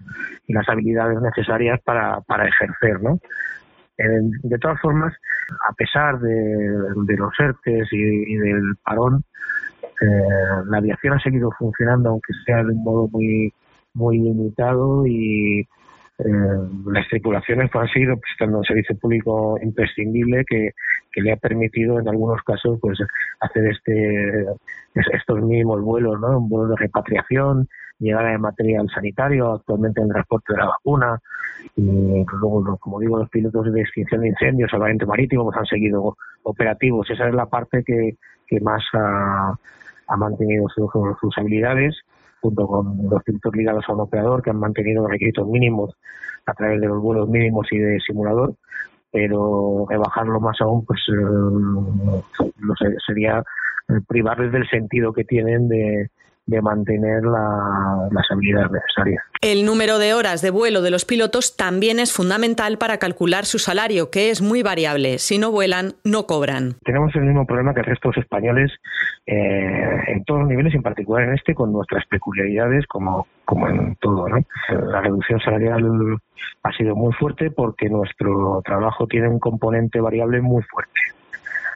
y 0.45 0.53
las 0.53 0.67
habilidades 0.67 1.21
necesarias 1.21 1.79
para, 1.85 2.19
para 2.21 2.45
ejercer, 2.45 3.01
¿no? 3.01 3.19
de 3.97 4.57
todas 4.59 4.79
formas, 4.81 5.13
a 5.69 5.73
pesar 5.73 6.19
de, 6.19 7.15
los 7.15 7.33
ERTES 7.39 7.87
y, 7.91 8.35
del 8.35 8.75
parón, 8.83 9.23
eh, 10.01 10.63
la 10.67 10.77
aviación 10.77 11.13
ha 11.13 11.19
seguido 11.19 11.51
funcionando, 11.57 12.09
aunque 12.09 12.33
sea 12.45 12.63
de 12.63 12.71
un 12.71 12.83
modo 12.83 13.07
muy, 13.09 13.53
muy 13.93 14.17
limitado 14.17 15.05
y 15.05 15.67
eh, 16.19 16.23
las 16.85 17.07
tripulaciones 17.09 17.69
pues, 17.71 17.83
han 17.83 17.93
seguido 17.93 18.17
prestando 18.17 18.59
un 18.59 18.63
servicio 18.63 18.95
público 18.97 19.57
imprescindible 19.61 20.45
que, 20.47 20.71
que, 21.11 21.21
le 21.21 21.31
ha 21.31 21.37
permitido 21.37 21.99
en 21.99 22.07
algunos 22.07 22.41
casos 22.43 22.77
pues 22.79 22.99
hacer 23.39 23.65
este 23.67 24.45
estos 24.93 25.41
mínimos 25.41 25.81
vuelos, 25.81 26.19
¿no? 26.19 26.37
Un 26.37 26.49
vuelo 26.49 26.69
de 26.69 26.75
repatriación, 26.77 27.67
llegada 28.03 28.29
de 28.29 28.37
material 28.37 28.87
sanitario, 28.93 29.53
actualmente 29.53 30.01
el 30.01 30.09
transporte 30.09 30.53
de 30.53 30.59
la 30.59 30.67
vacuna, 30.67 31.19
y 31.75 32.25
luego, 32.39 32.77
como 32.77 32.99
digo, 32.99 33.17
los 33.17 33.29
pilotos 33.29 33.71
de 33.71 33.81
extinción 33.81 34.21
de 34.21 34.29
incendios, 34.29 34.71
salvamento 34.71 35.07
marítimo, 35.07 35.45
pues 35.45 35.57
han 35.57 35.65
seguido 35.65 36.17
operativos. 36.43 37.09
Esa 37.09 37.27
es 37.27 37.33
la 37.33 37.45
parte 37.47 37.83
que, 37.83 38.17
más 38.61 38.83
ha, 38.93 39.55
mantenido 40.17 40.67
sus, 40.69 41.37
habilidades, 41.37 41.95
junto 42.41 42.67
con 42.67 43.09
los 43.09 43.23
pilotos 43.23 43.55
ligados 43.55 43.85
a 43.87 43.93
un 43.93 44.01
operador 44.01 44.43
que 44.43 44.51
han 44.51 44.59
mantenido 44.59 45.01
los 45.01 45.11
requisitos 45.11 45.47
mínimos 45.47 45.95
a 46.45 46.53
través 46.53 46.79
de 46.79 46.87
los 46.87 47.01
vuelos 47.01 47.27
mínimos 47.29 47.67
y 47.71 47.79
de 47.79 47.99
simulador, 48.01 48.53
pero 49.11 49.87
rebajarlo 49.89 50.39
más 50.39 50.59
aún, 50.61 50.85
pues 50.85 50.99
eh, 51.09 52.95
sería 53.07 53.43
privarles 54.07 54.51
del 54.51 54.67
sentido 54.69 55.13
que 55.13 55.23
tienen 55.23 55.67
de, 55.67 56.09
de 56.45 56.61
mantener 56.61 57.23
las 57.23 58.25
habilidades 58.31 58.71
necesarias. 58.71 59.23
El 59.41 59.65
número 59.65 59.97
de 59.97 60.13
horas 60.13 60.41
de 60.41 60.51
vuelo 60.51 60.81
de 60.81 60.91
los 60.91 61.05
pilotos 61.05 61.55
también 61.55 61.99
es 61.99 62.13
fundamental 62.13 62.77
para 62.77 62.97
calcular 62.97 63.45
su 63.45 63.59
salario, 63.59 64.09
que 64.09 64.29
es 64.29 64.41
muy 64.41 64.61
variable. 64.61 65.19
Si 65.19 65.37
no 65.37 65.51
vuelan, 65.51 65.93
no 66.03 66.25
cobran. 66.27 66.75
Tenemos 66.83 67.15
el 67.15 67.23
mismo 67.23 67.45
problema 67.45 67.73
que 67.73 67.81
el 67.81 67.85
resto 67.85 68.09
de 68.09 68.15
los 68.15 68.23
españoles 68.23 68.71
eh, 69.25 70.03
en 70.07 70.23
todos 70.25 70.41
los 70.41 70.49
niveles, 70.49 70.73
en 70.75 70.81
particular 70.81 71.23
en 71.23 71.33
este, 71.33 71.55
con 71.55 71.71
nuestras 71.71 72.05
peculiaridades, 72.07 72.85
como, 72.87 73.27
como 73.45 73.67
en 73.69 73.95
todo. 73.95 74.27
La 74.69 75.01
reducción 75.01 75.39
salarial 75.39 76.17
ha 76.63 76.71
sido 76.73 76.95
muy 76.95 77.13
fuerte 77.13 77.51
porque 77.51 77.89
nuestro 77.89 78.61
trabajo 78.65 79.07
tiene 79.07 79.29
un 79.29 79.39
componente 79.39 80.01
variable 80.01 80.41
muy 80.41 80.61
fuerte. 80.63 80.99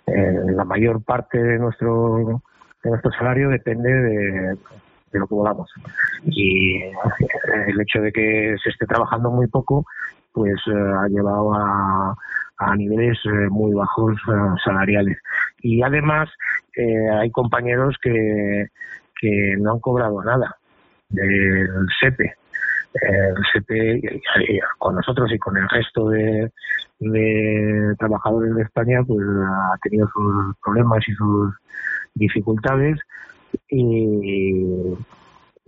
Eh, 0.08 0.52
la 0.56 0.64
mayor 0.64 1.04
parte 1.04 1.42
de 1.42 1.58
nuestro 1.58 2.42
nuestro 2.90 3.12
salario 3.12 3.50
depende 3.50 3.90
de, 3.90 4.58
lo 5.14 5.28
que 5.28 5.36
volamos. 5.36 5.72
Y 6.26 6.82
el 6.84 7.82
hecho 7.82 8.02
de 8.02 8.12
que 8.12 8.56
se 8.64 8.70
esté 8.70 8.86
trabajando 8.86 9.32
muy 9.32 9.48
poco, 9.48 9.86
pues 10.32 10.56
eh, 10.68 10.72
ha 10.72 11.08
llevado 11.08 11.54
a, 11.56 12.16
a 12.58 12.76
niveles 12.76 13.18
eh, 13.26 13.50
muy 13.50 13.74
bajos 13.74 14.14
eh, 14.28 14.32
salariales. 14.64 15.18
Y 15.62 15.82
además 15.82 16.30
hay 17.20 17.32
compañeros 17.32 17.96
que, 18.00 18.68
que 19.20 19.56
no 19.58 19.72
han 19.72 19.80
cobrado 19.80 20.24
nada 20.24 20.56
del 21.10 21.88
SEPE. 22.00 22.36
El 23.02 23.36
SEPE 23.54 24.22
con 24.78 24.96
nosotros 24.96 25.32
y 25.32 25.38
con 25.38 25.58
el 25.58 25.68
resto 25.70 26.10
de, 26.10 26.52
trabajadores 27.98 28.56
de 28.56 28.64
España 28.64 29.02
pues 29.06 29.26
ha 29.26 29.78
tenido 29.82 30.08
sus 30.08 30.56
problemas 30.64 31.08
y 31.08 31.14
sus 31.14 31.54
dificultades 32.16 33.00
y, 33.70 34.96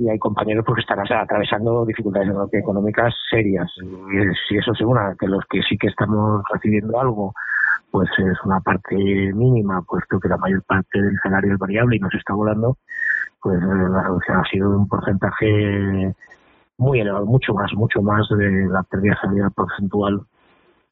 hay 0.09 0.17
compañeros 0.17 0.63
pues, 0.65 0.77
que 0.77 0.81
están 0.81 0.99
atravesando 0.99 1.85
dificultades 1.85 2.29
económicas 2.53 3.13
serias. 3.29 3.69
Y 3.81 4.47
si 4.47 4.57
eso 4.57 4.73
se 4.73 4.85
una 4.85 5.13
que 5.19 5.27
los 5.27 5.43
que 5.49 5.61
sí 5.61 5.77
que 5.77 5.87
estamos 5.87 6.41
recibiendo 6.53 6.99
algo 6.99 7.33
pues 7.91 8.09
es 8.17 8.37
una 8.45 8.59
parte 8.59 8.95
mínima, 8.95 9.81
puesto 9.81 10.19
que 10.19 10.29
la 10.29 10.37
mayor 10.37 10.63
parte 10.63 11.01
del 11.01 11.17
salario 11.23 11.53
es 11.53 11.59
variable 11.59 11.95
y 11.95 11.99
no 11.99 12.09
se 12.09 12.17
está 12.17 12.33
volando, 12.33 12.77
pues 13.41 13.57
eh, 13.61 13.89
la 13.89 14.03
reducción 14.03 14.37
ha 14.37 14.49
sido 14.49 14.69
un 14.69 14.87
porcentaje 14.87 16.13
muy 16.79 17.01
elevado, 17.01 17.25
mucho 17.25 17.53
más, 17.53 17.71
mucho 17.73 18.01
más 18.01 18.27
de 18.29 18.67
la 18.67 18.81
pérdida 18.83 19.15
salarial 19.21 19.51
porcentual 19.51 20.21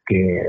que, 0.06 0.41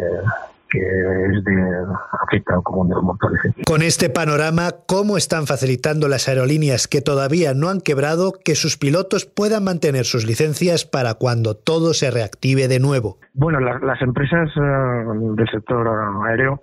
que 0.71 0.79
es 0.79 1.45
de 1.45 1.87
afecta 2.27 2.57
como 2.63 2.85
de 2.87 2.95
los 2.95 3.05
motores. 3.05 3.41
Con 3.67 3.83
este 3.83 4.11
panorama, 4.11 4.71
¿cómo 4.87 5.17
están 5.17 5.47
facilitando 5.47 6.09
las 6.09 6.29
aerolíneas 6.29 6.89
que 6.89 7.01
todavía 7.01 7.55
no 7.55 7.69
han 7.69 7.81
quebrado 7.81 8.33
que 8.45 8.55
sus 8.55 8.77
pilotos 8.77 9.27
puedan 9.27 9.65
mantener 9.65 10.05
sus 10.05 10.27
licencias 10.27 10.85
para 10.85 11.15
cuando 11.15 11.57
todo 11.57 11.95
se 11.95 12.11
reactive 12.11 12.69
de 12.69 12.81
nuevo? 12.81 13.19
Bueno, 13.33 13.61
las 13.61 14.03
empresas 14.03 14.51
eh, 14.57 15.05
del 15.37 15.49
sector 15.51 15.89
aéreo 16.27 16.61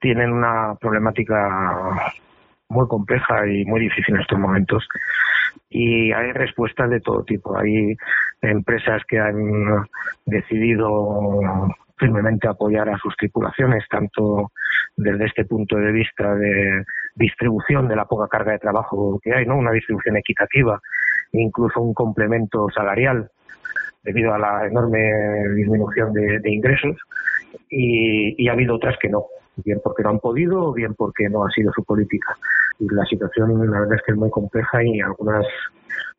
tienen 0.00 0.30
una 0.32 0.74
problemática 0.80 2.16
muy 2.68 2.88
compleja 2.88 3.46
y 3.46 3.64
muy 3.66 3.80
difícil 3.80 4.14
en 4.14 4.20
estos 4.22 4.38
momentos. 4.38 4.86
Y 5.70 6.12
hay 6.12 6.32
respuestas 6.32 6.90
de 6.90 7.00
todo 7.00 7.24
tipo. 7.24 7.56
Hay 7.56 7.96
empresas 8.40 9.02
que 9.08 9.18
han 9.18 9.86
decidido 10.26 11.68
firmemente 11.98 12.48
apoyar 12.48 12.88
a 12.88 12.98
sus 12.98 13.14
tripulaciones, 13.16 13.84
tanto 13.88 14.50
desde 14.96 15.26
este 15.26 15.44
punto 15.44 15.76
de 15.76 15.92
vista 15.92 16.34
de 16.34 16.84
distribución 17.14 17.88
de 17.88 17.96
la 17.96 18.06
poca 18.06 18.28
carga 18.28 18.52
de 18.52 18.58
trabajo 18.58 19.20
que 19.22 19.32
hay, 19.32 19.46
¿no? 19.46 19.56
Una 19.56 19.70
distribución 19.70 20.16
equitativa, 20.16 20.80
incluso 21.32 21.80
un 21.80 21.94
complemento 21.94 22.68
salarial 22.74 23.30
debido 24.02 24.34
a 24.34 24.38
la 24.38 24.66
enorme 24.66 24.98
disminución 25.54 26.12
de, 26.12 26.40
ingresos 26.50 26.96
y, 27.70 28.48
ha 28.48 28.52
habido 28.52 28.74
otras 28.74 28.96
que 29.00 29.08
no, 29.08 29.26
bien 29.64 29.80
porque 29.82 30.02
no 30.02 30.10
han 30.10 30.18
podido 30.18 30.66
o 30.66 30.72
bien 30.72 30.94
porque 30.94 31.28
no 31.28 31.44
ha 31.44 31.50
sido 31.50 31.72
su 31.72 31.84
política. 31.84 32.36
Y 32.82 32.94
la 32.94 33.04
situación 33.04 33.70
la 33.70 33.78
verdad 33.78 33.94
es 33.94 34.02
que 34.02 34.10
es 34.10 34.18
muy 34.18 34.28
compleja 34.30 34.82
y 34.82 35.00
algunas 35.00 35.46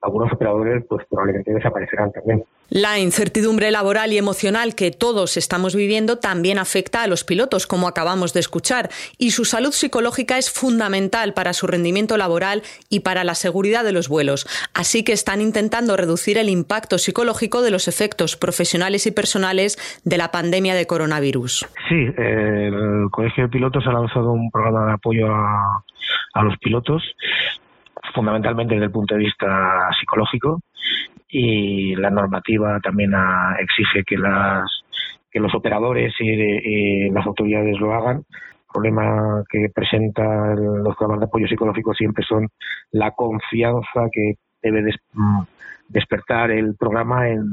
algunos 0.02 0.32
operadores 0.34 0.84
pues 0.88 1.06
probablemente 1.10 1.54
desaparecerán 1.54 2.12
también. 2.12 2.44
La 2.70 2.98
incertidumbre 2.98 3.72
laboral 3.72 4.14
y 4.14 4.18
emocional 4.18 4.74
que 4.74 4.92
todos 4.92 5.38
estamos 5.38 5.76
viviendo 5.76 6.18
también 6.18 6.58
afecta 6.58 7.04
a 7.04 7.08
los 7.08 7.24
pilotos, 7.24 7.68
como 7.68 7.88
acabamos 7.88 8.34
de 8.34 8.40
escuchar, 8.40 8.90
y 9.18 9.32
su 9.32 9.46
salud 9.46 9.72
psicológica 9.72 10.38
es 10.38 10.52
fundamental 10.52 11.34
para 11.34 11.54
su 11.54 11.68
rendimiento 11.68 12.18
laboral 12.18 12.64
y 12.90 13.02
para 13.02 13.24
la 13.24 13.36
seguridad 13.36 13.84
de 13.84 13.92
los 13.92 14.10
vuelos. 14.10 14.48
Así 14.74 15.04
que 15.04 15.14
están 15.14 15.40
intentando 15.40 15.96
reducir 15.96 16.38
el 16.38 16.50
impacto 16.50 16.98
psicológico 16.98 17.62
de 17.62 17.72
los 17.72 17.88
efectos 17.88 18.36
profesionales 18.36 19.06
y 19.06 19.12
personales 19.12 19.78
de 20.04 20.18
la 20.18 20.32
pandemia 20.32 20.74
de 20.74 20.88
coronavirus. 20.88 21.68
Sí, 21.90 22.08
el 22.18 23.08
Colegio 23.12 23.44
de 23.44 23.50
Pilotos 23.50 23.86
ha 23.88 23.94
lanzado 23.94 24.32
un 24.32 24.50
programa 24.50 24.88
de 24.88 24.94
apoyo 24.94 25.28
a, 25.28 25.84
a 26.34 26.44
los 26.44 26.58
pilotos 26.58 27.04
fundamentalmente 28.14 28.76
desde 28.76 28.86
el 28.86 28.92
punto 28.92 29.16
de 29.16 29.22
vista 29.22 29.90
psicológico 30.00 30.62
y 31.28 31.96
la 31.96 32.10
normativa 32.10 32.80
también 32.80 33.12
exige 33.60 34.04
que 34.04 34.18
las 34.18 34.66
que 35.32 35.40
los 35.40 35.54
operadores 35.56 36.14
y, 36.20 37.10
las 37.10 37.26
autoridades 37.26 37.80
lo 37.80 37.94
hagan. 37.94 38.18
El 38.18 38.72
problema 38.72 39.44
que 39.50 39.68
presentan 39.74 40.84
los 40.84 40.96
programas 40.96 41.22
de 41.22 41.26
apoyo 41.26 41.48
psicológico 41.48 41.94
siempre 41.94 42.24
son 42.24 42.48
la 42.92 43.12
confianza 43.12 44.10
que 44.12 44.36
debe 44.62 44.84
despertar 45.88 46.52
el 46.52 46.76
programa 46.76 47.30
en, 47.30 47.46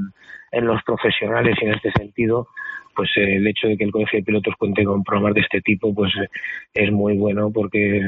en 0.52 0.66
los 0.66 0.82
profesionales. 0.82 1.56
Y 1.60 1.64
en 1.66 1.74
este 1.74 1.90
sentido 1.92 2.48
pues 2.94 3.10
eh, 3.16 3.36
el 3.36 3.46
hecho 3.46 3.68
de 3.68 3.76
que 3.76 3.84
el 3.84 3.92
colegio 3.92 4.18
de 4.18 4.24
pilotos 4.24 4.54
cuente 4.58 4.84
con 4.84 5.04
programas 5.04 5.34
de 5.34 5.40
este 5.40 5.60
tipo 5.60 5.94
pues 5.94 6.12
eh, 6.16 6.28
es 6.74 6.92
muy 6.92 7.16
bueno 7.16 7.50
porque 7.50 8.02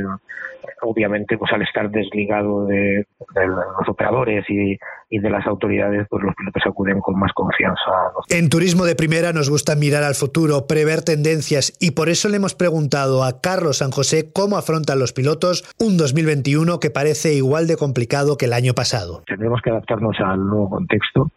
obviamente 0.83 1.39
pues 1.39 1.53
al 1.53 1.63
estar 1.63 1.91
desligado 1.91 2.67
de, 2.67 3.07
los 3.35 3.89
operadores 3.89 4.45
y, 4.49 4.79
de 5.19 5.31
las 5.31 5.47
autoridades 5.47 6.07
pues 6.09 6.23
los 6.23 6.35
pilotos 6.35 6.63
acuden 6.67 7.01
con 7.01 7.19
más 7.19 7.33
confianza. 7.33 7.83
En 8.29 8.49
turismo 8.49 8.85
de 8.85 8.95
primera 8.95 9.33
nos 9.33 9.51
gusta 9.51 9.75
mirar 9.75 10.03
al 10.03 10.15
futuro, 10.15 10.67
prever 10.67 11.03
tendencias 11.03 11.77
y 11.81 11.93
por 11.93 12.09
eso 12.09 12.29
le 12.29 12.37
hemos 12.37 12.55
preguntado 12.55 13.25
a 13.25 13.41
Carlos 13.41 13.79
San 13.79 13.91
José 13.91 14.31
cómo 14.33 14.57
afrontan 14.57 14.99
los 14.99 15.13
pilotos 15.13 15.65
un 15.79 15.97
2021 15.97 16.81
que 16.81 16.91
parece 16.91 17.35
igual 17.35 17.67
de 17.67 17.77
complicado 17.77 18.37
que 18.37 18.47
el 18.47 18.53
año 18.53 18.75
pasado. 18.75 19.23
Tendremos 19.27 19.61
que 19.63 19.71
adaptarnos 19.71 20.17
al 20.21 20.47
nuevo 20.47 20.71
contexto 20.71 21.31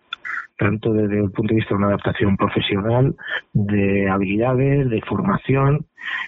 tanto 0.57 0.93
desde 0.93 1.19
el 1.19 1.31
punto 1.31 1.53
de 1.53 1.59
vista 1.59 1.69
de 1.69 1.79
una 1.79 1.87
adaptación 1.87 2.37
profesional, 2.37 3.15
de 3.53 4.09
habilidades, 4.09 4.89
de 4.89 5.01
formación 5.01 5.85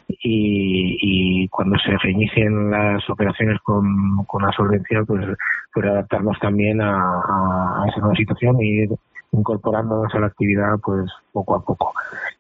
y, 0.07 1.47
cuando 1.49 1.77
se 1.79 1.97
reinicien 1.97 2.71
las 2.71 3.09
operaciones 3.09 3.59
con, 3.61 4.25
con 4.25 4.43
la 4.43 4.51
solvencia, 4.51 5.03
pues, 5.05 5.25
pues 5.73 5.85
adaptarnos 5.85 6.37
también 6.39 6.81
a, 6.81 6.95
a, 6.95 7.85
esa 7.87 7.99
nueva 7.99 8.15
situación 8.15 8.61
y 8.61 8.83
ir 8.83 8.89
incorporándonos 9.31 10.13
a 10.13 10.19
la 10.19 10.27
actividad 10.27 10.77
pues 10.83 11.11
poco 11.31 11.55
a 11.55 11.63
poco. 11.63 11.93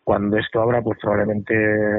Cuando 0.03 0.37
esto 0.37 0.61
abra, 0.61 0.81
pues 0.81 0.97
probablemente 1.01 1.53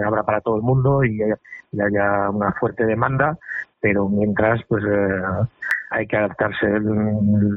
habrá 0.04 0.22
para 0.22 0.40
todo 0.40 0.56
el 0.56 0.62
mundo 0.62 1.04
y, 1.04 1.20
haya 1.22 2.30
una 2.30 2.52
fuerte 2.52 2.86
demanda, 2.86 3.36
pero 3.80 4.08
mientras 4.08 4.62
pues 4.68 4.82
eh, 4.84 5.22
hay 5.90 6.06
que 6.06 6.16
adaptarse 6.16 6.66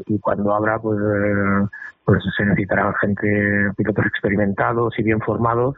y 0.05 0.19
cuando 0.19 0.53
abra 0.53 0.79
pues 0.79 0.99
eh, 0.99 1.67
pues 2.05 2.23
se 2.35 2.45
necesitará 2.45 2.93
gente, 3.01 3.71
pilotos 3.77 4.05
experimentados 4.05 4.97
y 4.97 5.03
bien 5.03 5.19
formados 5.21 5.75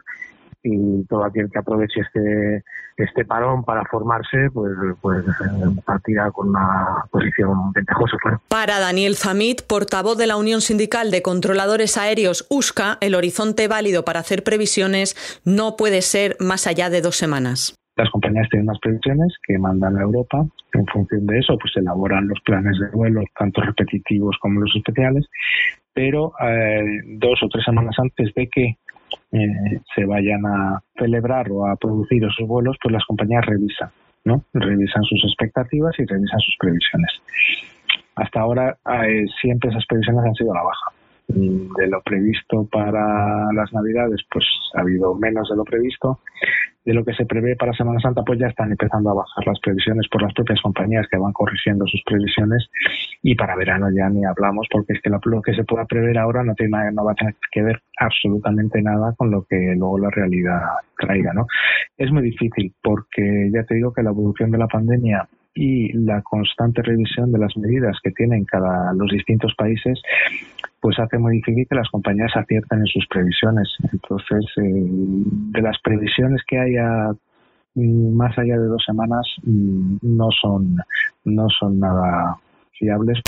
y 0.62 1.04
todo 1.04 1.24
aquel 1.24 1.50
que 1.50 1.58
aproveche 1.58 2.00
este 2.00 2.64
este 2.96 3.24
parón 3.24 3.64
para 3.64 3.84
formarse, 3.86 4.50
pues, 4.52 4.72
pues 5.00 5.24
partirá 5.84 6.30
con 6.30 6.50
una 6.50 7.04
posición 7.10 7.72
ventajosa. 7.72 8.16
Para 8.48 8.78
Daniel 8.78 9.16
Zamit, 9.16 9.62
portavoz 9.66 10.16
de 10.16 10.26
la 10.26 10.36
Unión 10.36 10.60
Sindical 10.60 11.10
de 11.10 11.22
Controladores 11.22 11.98
Aéreos 11.98 12.46
USCA, 12.50 12.98
el 13.00 13.14
horizonte 13.14 13.68
válido 13.68 14.04
para 14.04 14.20
hacer 14.20 14.44
previsiones 14.44 15.42
no 15.44 15.76
puede 15.76 16.02
ser 16.02 16.36
más 16.38 16.66
allá 16.66 16.88
de 16.88 17.00
dos 17.00 17.16
semanas. 17.16 17.74
Las 17.96 18.10
compañías 18.10 18.48
tienen 18.50 18.68
unas 18.68 18.80
previsiones 18.80 19.34
que 19.46 19.58
mandan 19.58 19.96
a 19.96 20.02
Europa. 20.02 20.44
En 20.72 20.86
función 20.86 21.26
de 21.26 21.38
eso, 21.38 21.56
pues 21.58 21.76
elaboran 21.76 22.26
los 22.26 22.40
planes 22.40 22.76
de 22.80 22.88
vuelo, 22.90 23.22
tanto 23.38 23.60
repetitivos 23.60 24.36
como 24.40 24.60
los 24.60 24.74
especiales. 24.74 25.26
Pero 25.94 26.32
eh, 26.40 27.02
dos 27.18 27.42
o 27.42 27.48
tres 27.48 27.64
semanas 27.64 27.94
antes 27.98 28.34
de 28.34 28.48
que 28.48 28.76
eh, 29.32 29.80
se 29.94 30.04
vayan 30.04 30.44
a 30.44 30.82
celebrar 30.98 31.50
o 31.50 31.66
a 31.66 31.76
producir 31.76 32.24
esos 32.24 32.46
vuelos, 32.46 32.76
pues 32.82 32.92
las 32.92 33.04
compañías 33.04 33.46
revisan, 33.46 33.90
¿no? 34.24 34.42
Revisan 34.52 35.04
sus 35.04 35.24
expectativas 35.24 35.94
y 35.98 36.04
revisan 36.04 36.40
sus 36.40 36.56
previsiones. 36.58 37.12
Hasta 38.16 38.40
ahora 38.40 38.76
eh, 39.04 39.24
siempre 39.40 39.70
esas 39.70 39.86
previsiones 39.86 40.24
han 40.24 40.34
sido 40.34 40.52
a 40.52 40.56
la 40.56 40.62
baja 40.62 40.93
de 41.28 41.86
lo 41.88 42.02
previsto 42.02 42.68
para 42.70 43.52
las 43.52 43.72
navidades, 43.72 44.20
pues 44.30 44.44
ha 44.74 44.80
habido 44.80 45.14
menos 45.14 45.48
de 45.48 45.56
lo 45.56 45.64
previsto. 45.64 46.20
De 46.84 46.92
lo 46.92 47.02
que 47.02 47.14
se 47.14 47.24
prevé 47.24 47.56
para 47.56 47.72
Semana 47.72 47.98
Santa, 47.98 48.22
pues 48.22 48.38
ya 48.38 48.48
están 48.48 48.70
empezando 48.70 49.08
a 49.08 49.14
bajar 49.14 49.46
las 49.46 49.58
previsiones 49.60 50.06
por 50.10 50.20
las 50.20 50.34
propias 50.34 50.60
compañías 50.60 51.06
que 51.10 51.16
van 51.16 51.32
corrigiendo 51.32 51.86
sus 51.86 52.02
previsiones. 52.04 52.68
Y 53.22 53.34
para 53.36 53.56
verano 53.56 53.88
ya 53.90 54.10
ni 54.10 54.22
hablamos, 54.26 54.66
porque 54.70 54.92
es 54.92 55.00
que 55.00 55.08
lo, 55.08 55.18
que 55.40 55.54
se 55.54 55.64
pueda 55.64 55.86
prever 55.86 56.18
ahora 56.18 56.44
no, 56.44 56.54
tiene, 56.54 56.92
no 56.92 57.04
va 57.04 57.12
a 57.12 57.14
tener 57.14 57.36
que 57.50 57.62
ver 57.62 57.80
absolutamente 57.98 58.82
nada 58.82 59.14
con 59.16 59.30
lo 59.30 59.44
que 59.44 59.74
luego 59.78 59.98
la 59.98 60.10
realidad 60.10 60.60
traiga, 60.98 61.32
¿no? 61.32 61.46
Es 61.96 62.12
muy 62.12 62.22
difícil, 62.22 62.74
porque 62.82 63.50
ya 63.50 63.64
te 63.64 63.76
digo 63.76 63.94
que 63.94 64.02
la 64.02 64.10
evolución 64.10 64.50
de 64.50 64.58
la 64.58 64.68
pandemia 64.68 65.26
y 65.54 65.92
la 65.92 66.20
constante 66.22 66.82
revisión 66.82 67.32
de 67.32 67.38
las 67.38 67.56
medidas 67.56 67.96
que 68.02 68.10
tienen 68.10 68.44
cada 68.44 68.92
los 68.92 69.10
distintos 69.10 69.54
países 69.56 70.02
pues 70.84 70.98
hace 70.98 71.16
muy 71.16 71.36
difícil 71.36 71.66
que 71.66 71.76
las 71.76 71.88
compañías 71.88 72.30
acierten 72.36 72.80
en 72.80 72.86
sus 72.86 73.06
previsiones. 73.06 73.66
Entonces, 73.90 74.44
eh, 74.58 74.62
de 74.64 75.62
las 75.62 75.78
previsiones 75.82 76.42
que 76.46 76.58
haya 76.58 77.10
mm, 77.74 78.14
más 78.14 78.36
allá 78.36 78.58
de 78.58 78.66
dos 78.66 78.84
semanas 78.84 79.26
mm, 79.44 79.96
no 80.02 80.28
son 80.42 80.76
no 81.24 81.48
son 81.48 81.80
nada 81.80 82.36
fiables. 82.78 83.18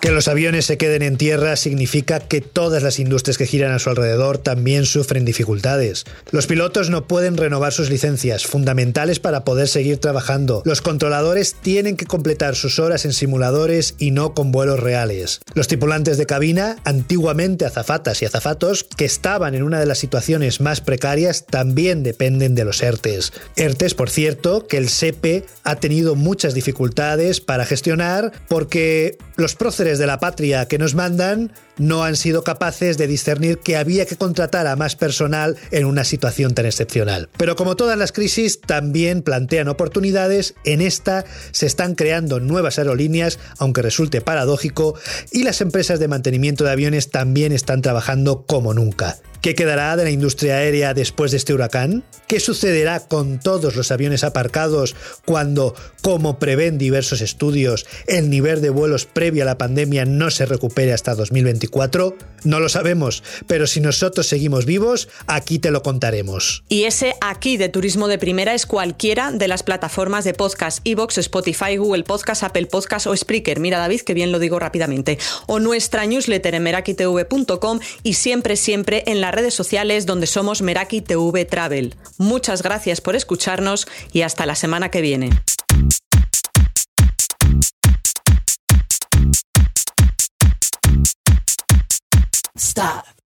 Que 0.00 0.10
los 0.10 0.28
aviones 0.28 0.66
se 0.66 0.78
queden 0.78 1.02
en 1.02 1.16
tierra 1.16 1.56
significa 1.56 2.20
que 2.20 2.40
todas 2.40 2.82
las 2.82 2.98
industrias 2.98 3.38
que 3.38 3.46
giran 3.46 3.72
a 3.72 3.78
su 3.78 3.90
alrededor 3.90 4.38
también 4.38 4.86
sufren 4.86 5.24
dificultades. 5.24 6.04
Los 6.30 6.46
pilotos 6.46 6.90
no 6.90 7.06
pueden 7.06 7.36
renovar 7.36 7.72
sus 7.72 7.90
licencias, 7.90 8.46
fundamentales 8.46 9.18
para 9.18 9.44
poder 9.44 9.68
seguir 9.68 9.98
trabajando. 9.98 10.62
Los 10.64 10.82
controladores 10.82 11.54
tienen 11.54 11.96
que 11.96 12.06
completar 12.06 12.54
sus 12.54 12.78
horas 12.78 13.04
en 13.04 13.12
simuladores 13.12 13.94
y 13.98 14.10
no 14.10 14.34
con 14.34 14.52
vuelos 14.52 14.80
reales. 14.80 15.40
Los 15.54 15.68
tripulantes 15.68 16.16
de 16.16 16.26
cabina, 16.26 16.76
antiguamente 16.84 17.66
azafatas 17.66 18.22
y 18.22 18.24
azafatos, 18.24 18.84
que 18.84 19.04
estaban 19.04 19.54
en 19.54 19.62
una 19.62 19.80
de 19.80 19.86
las 19.86 19.98
situaciones 19.98 20.60
más 20.60 20.80
precarias, 20.80 21.46
también 21.46 22.02
dependen 22.02 22.54
de 22.54 22.64
los 22.64 22.82
ERTES. 22.82 23.32
ERTES, 23.56 23.94
por 23.94 24.10
cierto, 24.10 24.66
que 24.66 24.76
el 24.76 24.88
SEPE 24.88 25.44
ha 25.62 25.76
tenido 25.76 26.14
muchas 26.14 26.54
dificultades 26.54 27.40
para 27.40 27.64
gestionar 27.64 28.23
porque 28.48 29.18
los 29.36 29.54
próceres 29.54 29.98
de 29.98 30.06
la 30.06 30.20
patria 30.20 30.66
que 30.66 30.78
nos 30.78 30.94
mandan 30.94 31.52
no 31.76 32.04
han 32.04 32.16
sido 32.16 32.44
capaces 32.44 32.98
de 32.98 33.06
discernir 33.06 33.58
que 33.58 33.76
había 33.76 34.06
que 34.06 34.16
contratar 34.16 34.66
a 34.66 34.76
más 34.76 34.96
personal 34.96 35.56
en 35.70 35.86
una 35.86 36.04
situación 36.04 36.54
tan 36.54 36.66
excepcional. 36.66 37.28
Pero 37.36 37.56
como 37.56 37.76
todas 37.76 37.98
las 37.98 38.12
crisis 38.12 38.60
también 38.60 39.22
plantean 39.22 39.68
oportunidades, 39.68 40.54
en 40.64 40.80
esta 40.80 41.24
se 41.50 41.66
están 41.66 41.94
creando 41.94 42.40
nuevas 42.40 42.78
aerolíneas, 42.78 43.38
aunque 43.58 43.82
resulte 43.82 44.20
paradójico, 44.20 44.94
y 45.32 45.42
las 45.42 45.60
empresas 45.60 45.98
de 45.98 46.08
mantenimiento 46.08 46.64
de 46.64 46.70
aviones 46.70 47.10
también 47.10 47.52
están 47.52 47.82
trabajando 47.82 48.44
como 48.46 48.74
nunca. 48.74 49.16
¿Qué 49.44 49.54
quedará 49.54 49.94
de 49.94 50.04
la 50.04 50.10
industria 50.10 50.56
aérea 50.56 50.94
después 50.94 51.30
de 51.30 51.36
este 51.36 51.52
huracán? 51.52 52.02
¿Qué 52.28 52.40
sucederá 52.40 53.00
con 53.00 53.38
todos 53.38 53.76
los 53.76 53.90
aviones 53.90 54.24
aparcados 54.24 54.96
cuando, 55.26 55.74
como 56.00 56.38
prevén 56.38 56.78
diversos 56.78 57.20
estudios, 57.20 57.84
el 58.06 58.30
nivel 58.30 58.62
de 58.62 58.70
vuelos 58.70 59.04
previo 59.04 59.42
a 59.42 59.44
la 59.44 59.58
pandemia 59.58 60.06
no 60.06 60.30
se 60.30 60.46
recupere 60.46 60.94
hasta 60.94 61.14
2024? 61.14 62.16
No 62.44 62.58
lo 62.58 62.70
sabemos, 62.70 63.22
pero 63.46 63.66
si 63.66 63.80
nosotros 63.80 64.26
seguimos 64.26 64.64
vivos, 64.64 65.10
aquí 65.26 65.58
te 65.58 65.70
lo 65.70 65.82
contaremos. 65.82 66.64
Y 66.70 66.84
ese 66.84 67.14
aquí 67.20 67.58
de 67.58 67.68
Turismo 67.68 68.08
de 68.08 68.18
Primera 68.18 68.54
es 68.54 68.64
cualquiera 68.64 69.30
de 69.30 69.46
las 69.46 69.62
plataformas 69.62 70.24
de 70.24 70.32
podcast, 70.32 70.80
Evox, 70.84 71.18
Spotify, 71.18 71.76
Google 71.76 72.04
Podcast, 72.04 72.44
Apple 72.44 72.66
Podcast 72.66 73.06
o 73.06 73.14
Spreaker. 73.14 73.60
Mira 73.60 73.78
David, 73.78 74.00
que 74.00 74.14
bien 74.14 74.32
lo 74.32 74.38
digo 74.38 74.58
rápidamente. 74.58 75.18
O 75.46 75.60
nuestra 75.60 76.06
newsletter 76.06 76.54
en 76.54 76.62
merakitv.com 76.62 77.80
y 78.02 78.14
siempre, 78.14 78.56
siempre 78.56 79.02
en 79.06 79.20
la 79.20 79.33
redes 79.34 79.54
sociales 79.54 80.06
donde 80.06 80.26
somos 80.26 80.62
Meraki 80.62 81.00
TV 81.00 81.44
Travel. 81.44 81.96
Muchas 82.18 82.62
gracias 82.62 83.00
por 83.00 83.16
escucharnos 83.16 83.86
y 84.12 84.22
hasta 84.22 84.46
la 84.46 84.54
semana 84.54 84.90
que 84.90 85.00
viene. 85.00 85.30
Stop. 92.56 93.23